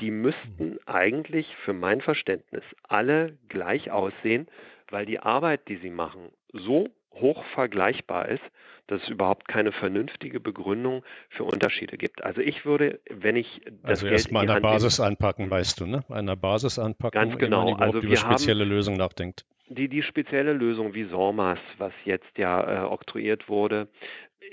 Die 0.00 0.10
müssten 0.10 0.70
mhm. 0.70 0.78
eigentlich 0.86 1.54
für 1.64 1.72
mein 1.72 2.00
Verständnis 2.00 2.64
alle 2.82 3.36
gleich 3.48 3.90
aussehen, 3.90 4.46
weil 4.90 5.06
die 5.06 5.20
Arbeit, 5.20 5.68
die 5.68 5.76
sie 5.76 5.90
machen, 5.90 6.30
so 6.52 6.88
hoch 7.20 7.44
vergleichbar 7.54 8.28
ist, 8.28 8.42
dass 8.86 9.02
es 9.02 9.08
überhaupt 9.08 9.48
keine 9.48 9.72
vernünftige 9.72 10.40
Begründung 10.40 11.02
für 11.28 11.44
Unterschiede 11.44 11.96
gibt. 11.96 12.22
Also 12.22 12.40
ich 12.40 12.64
würde, 12.64 13.00
wenn 13.10 13.36
ich 13.36 13.60
das 13.82 14.02
also 14.02 14.06
erstmal 14.06 14.48
an 14.48 14.54
der 14.54 14.60
Basis 14.60 15.00
anpacken, 15.00 15.50
weißt 15.50 15.80
du, 15.80 15.86
ne? 15.86 16.04
An 16.08 16.26
der 16.26 16.36
Basis 16.36 16.78
anpacken, 16.78 17.20
ganz 17.20 17.38
genau. 17.38 17.74
Also 17.74 18.00
über 18.00 18.16
spezielle 18.16 18.64
Lösungen 18.64 18.98
nachdenkt. 18.98 19.44
Die, 19.68 19.88
die 19.88 20.02
spezielle 20.02 20.52
Lösung 20.52 20.94
wie 20.94 21.04
SORMAS, 21.04 21.58
was 21.78 21.92
jetzt 22.04 22.38
ja 22.38 22.84
äh, 22.84 22.86
oktroyiert 22.86 23.48
wurde, 23.48 23.88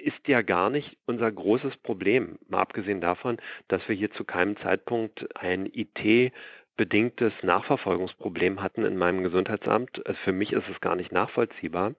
ist 0.03 0.27
ja 0.27 0.41
gar 0.41 0.71
nicht 0.71 0.97
unser 1.05 1.31
großes 1.31 1.77
Problem. 1.77 2.39
Mal 2.47 2.61
abgesehen 2.61 2.99
davon, 2.99 3.38
dass 3.67 3.88
wir 3.88 3.95
hier 3.95 4.11
zu 4.11 4.23
keinem 4.23 4.57
Zeitpunkt 4.57 5.27
ein 5.35 5.69
IT 5.71 6.33
bedingtes 6.75 7.33
Nachverfolgungsproblem 7.43 8.61
hatten 8.61 8.83
in 8.83 8.97
meinem 8.97 9.23
Gesundheitsamt. 9.23 10.05
Also 10.07 10.19
für 10.23 10.31
mich 10.31 10.53
ist 10.53 10.67
es 10.69 10.81
gar 10.81 10.95
nicht 10.95 11.11
nachvollziehbar. 11.11 11.93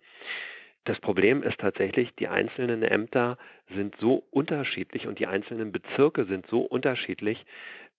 Das 0.84 1.00
Problem 1.00 1.42
ist 1.42 1.58
tatsächlich, 1.60 2.14
die 2.16 2.28
einzelnen 2.28 2.82
Ämter 2.82 3.38
sind 3.74 3.96
so 4.00 4.24
unterschiedlich 4.30 5.06
und 5.06 5.18
die 5.18 5.26
einzelnen 5.26 5.72
Bezirke 5.72 6.26
sind 6.26 6.46
so 6.46 6.60
unterschiedlich. 6.60 7.44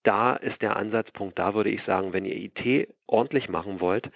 Da 0.03 0.35
ist 0.35 0.61
der 0.61 0.75
Ansatzpunkt, 0.75 1.39
da 1.39 1.55
würde 1.55 1.71
ich 1.71 1.81
sagen, 1.83 2.13
wenn 2.13 2.25
ihr 2.25 2.35
IT 2.35 2.89
ordentlich 3.07 3.49
machen 3.49 3.79
wollt, 3.79 4.11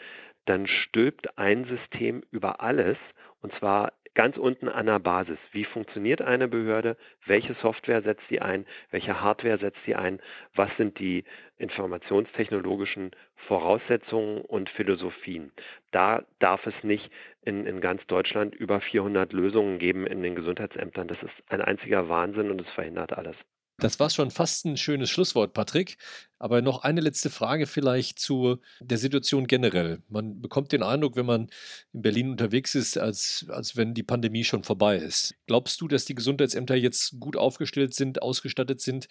dann 0.45 0.67
stülpt 0.67 1.38
ein 1.38 1.65
System 1.65 2.23
über 2.32 2.62
alles 2.62 2.97
und 3.41 3.53
zwar 3.55 3.93
ganz 4.19 4.36
unten 4.36 4.67
an 4.67 4.88
der 4.88 4.99
Basis. 4.99 5.39
Wie 5.53 5.63
funktioniert 5.63 6.21
eine 6.21 6.49
Behörde? 6.49 6.97
Welche 7.25 7.53
Software 7.53 8.01
setzt 8.01 8.27
sie 8.27 8.41
ein? 8.41 8.65
Welche 8.91 9.21
Hardware 9.21 9.58
setzt 9.58 9.79
sie 9.86 9.95
ein? 9.95 10.19
Was 10.55 10.69
sind 10.75 10.99
die 10.99 11.23
informationstechnologischen 11.58 13.12
Voraussetzungen 13.47 14.41
und 14.41 14.69
Philosophien? 14.71 15.53
Da 15.91 16.25
darf 16.39 16.67
es 16.67 16.73
nicht 16.84 17.10
in, 17.45 17.65
in 17.65 17.79
ganz 17.79 18.05
Deutschland 18.08 18.53
über 18.55 18.82
400 18.82 19.32
Lösungen 19.32 19.79
geben 19.79 20.05
in 20.05 20.21
den 20.21 20.36
Gesundheitsämtern. 20.36 21.08
Das 21.08 21.23
ist 21.23 21.32
ein 21.47 21.62
einziger 21.62 22.10
Wahnsinn 22.10 22.51
und 22.51 22.60
es 22.60 22.69
verhindert 22.71 23.13
alles. 23.13 23.38
Das 23.80 23.98
war 23.98 24.10
schon 24.10 24.30
fast 24.30 24.65
ein 24.65 24.76
schönes 24.76 25.10
Schlusswort, 25.10 25.54
Patrick. 25.54 25.98
Aber 26.38 26.62
noch 26.62 26.84
eine 26.84 27.00
letzte 27.02 27.30
Frage 27.30 27.65
vielleicht 27.65 28.20
zu 28.20 28.58
der 28.82 28.98
Situation 28.98 29.48
generell. 29.48 30.02
Man 30.10 30.42
bekommt 30.42 30.72
den 30.72 30.84
Eindruck, 30.84 31.15
wenn 31.15 31.26
man 31.26 31.50
in 31.94 32.02
Berlin 32.02 32.32
unterwegs 32.32 32.76
ist, 32.76 32.98
als, 32.98 33.46
als 33.50 33.78
wenn 33.78 33.94
die 33.94 34.04
Pandemie 34.04 34.44
schon 34.44 34.63
vorbei 34.63 34.98
ist. 34.98 35.36
Glaubst 35.48 35.80
du, 35.80 35.88
dass 35.88 36.06
die 36.06 36.15
Gesundheitsämter 36.15 36.76
jetzt 36.76 37.20
gut 37.20 37.38
aufgestellt 37.38 37.94
sind, 37.94 38.22
ausgestattet 38.22 38.82
sind, 38.82 39.08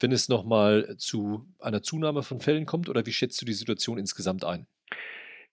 wenn 0.00 0.12
es 0.12 0.28
nochmal 0.28 0.96
zu 0.98 1.46
einer 1.58 1.82
Zunahme 1.82 2.22
von 2.22 2.40
Fällen 2.40 2.66
kommt? 2.66 2.88
Oder 2.88 3.04
wie 3.04 3.12
schätzt 3.12 3.40
du 3.40 3.44
die 3.44 3.52
Situation 3.52 3.98
insgesamt 3.98 4.44
ein? 4.44 4.66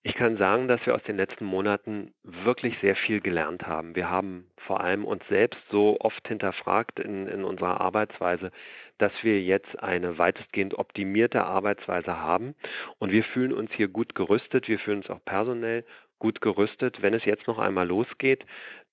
Ich 0.06 0.16
kann 0.16 0.36
sagen, 0.36 0.68
dass 0.68 0.86
wir 0.86 0.96
aus 0.96 1.04
den 1.04 1.16
letzten 1.16 1.46
Monaten 1.46 2.14
wirklich 2.24 2.78
sehr 2.80 2.98
viel 2.98 3.22
gelernt 3.22 3.66
haben. 3.66 3.96
Wir 3.96 4.10
haben 4.10 4.52
vor 4.58 4.82
allem 4.82 5.06
uns 5.06 5.26
selbst 5.30 5.62
so 5.72 5.98
oft 6.02 6.28
hinterfragt 6.28 7.00
in, 7.00 7.28
in 7.28 7.46
unserer 7.46 7.80
Arbeitsweise, 7.80 8.52
dass 8.98 9.14
wir 9.24 9.42
jetzt 9.42 9.82
eine 9.82 10.18
weitestgehend 10.18 10.78
optimierte 10.78 11.46
Arbeitsweise 11.46 12.20
haben. 12.20 12.54
Und 13.00 13.14
wir 13.14 13.24
fühlen 13.24 13.54
uns 13.54 13.72
hier 13.72 13.88
gut 13.88 14.14
gerüstet. 14.14 14.68
Wir 14.68 14.78
fühlen 14.78 14.98
uns 14.98 15.10
auch 15.10 15.24
personell 15.24 15.86
gut 16.20 16.42
gerüstet. 16.42 17.02
Wenn 17.02 17.14
es 17.14 17.24
jetzt 17.24 17.48
noch 17.48 17.58
einmal 17.58 17.88
losgeht, 17.88 18.46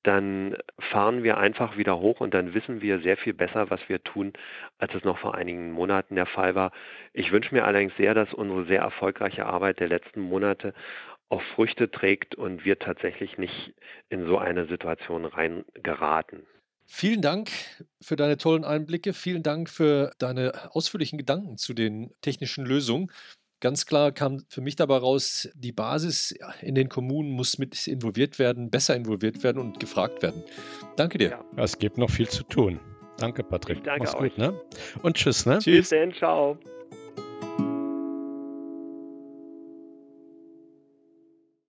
dann 0.03 0.57
fahren 0.79 1.23
wir 1.23 1.37
einfach 1.37 1.77
wieder 1.77 1.99
hoch 1.99 2.21
und 2.21 2.33
dann 2.33 2.55
wissen 2.55 2.81
wir 2.81 3.01
sehr 3.01 3.17
viel 3.17 3.35
besser, 3.35 3.71
was 3.71 3.81
wir 3.89 4.03
tun, 4.03 4.33
als 4.79 4.95
es 4.95 5.05
noch 5.05 5.19
vor 5.19 5.35
einigen 5.35 5.73
Monaten 5.73 6.15
der 6.15 6.27
Fall 6.27 6.55
war. 6.55 6.73
Ich 7.13 7.33
wünsche 7.33 7.55
mir 7.55 7.65
allerdings 7.65 7.97
sehr, 7.97 8.15
dass 8.15 8.33
unsere 8.33 8.65
sehr 8.65 8.81
erfolgreiche 8.81 9.47
Arbeit 9.47 9.81
der 9.81 9.89
letzten 9.89 10.21
Monate 10.21 10.73
auch 11.29 11.43
Früchte 11.55 11.91
trägt 11.91 12.35
und 12.35 12.65
wir 12.65 12.79
tatsächlich 12.79 13.39
nicht 13.39 13.75
in 14.09 14.27
so 14.27 14.39
eine 14.39 14.67
Situation 14.67 15.25
rein 15.25 15.65
geraten. 15.75 16.47
Vielen 16.93 17.23
Dank 17.23 17.51
für 18.01 18.17
deine 18.17 18.37
tollen 18.37 18.65
Einblicke. 18.65 19.13
Vielen 19.13 19.45
Dank 19.45 19.71
für 19.71 20.11
deine 20.19 20.75
ausführlichen 20.75 21.19
Gedanken 21.19 21.57
zu 21.57 21.73
den 21.73 22.11
technischen 22.21 22.67
Lösungen. 22.67 23.13
Ganz 23.61 23.85
klar 23.85 24.11
kam 24.11 24.43
für 24.49 24.63
mich 24.63 24.77
dabei 24.77 24.97
raus, 24.97 25.49
die 25.55 25.73
Basis 25.73 26.35
in 26.63 26.75
den 26.75 26.89
Kommunen 26.89 27.31
muss 27.31 27.59
mit 27.59 27.87
involviert 27.87 28.39
werden, 28.39 28.71
besser 28.71 28.97
involviert 28.97 29.43
werden 29.43 29.59
und 29.59 29.79
gefragt 29.79 30.23
werden. 30.23 30.43
Danke 30.97 31.19
dir. 31.19 31.31
Ja. 31.31 31.45
Es 31.57 31.79
gibt 31.79 31.99
noch 31.99 32.11
viel 32.11 32.29
zu 32.29 32.43
tun. 32.43 32.81
Danke, 33.19 33.45
Patrick. 33.45 33.79
Ich 33.79 33.83
danke 33.83 34.05
Mach's 34.05 34.15
euch. 34.15 34.35
gut, 34.35 34.39
ne? 34.39 34.59
Und 35.03 35.17
tschüss, 35.19 35.45
ne? 35.45 35.59
Tschüss. 35.59 35.91
Bis 35.91 35.91
dann, 35.91 36.13
ciao. 36.15 36.59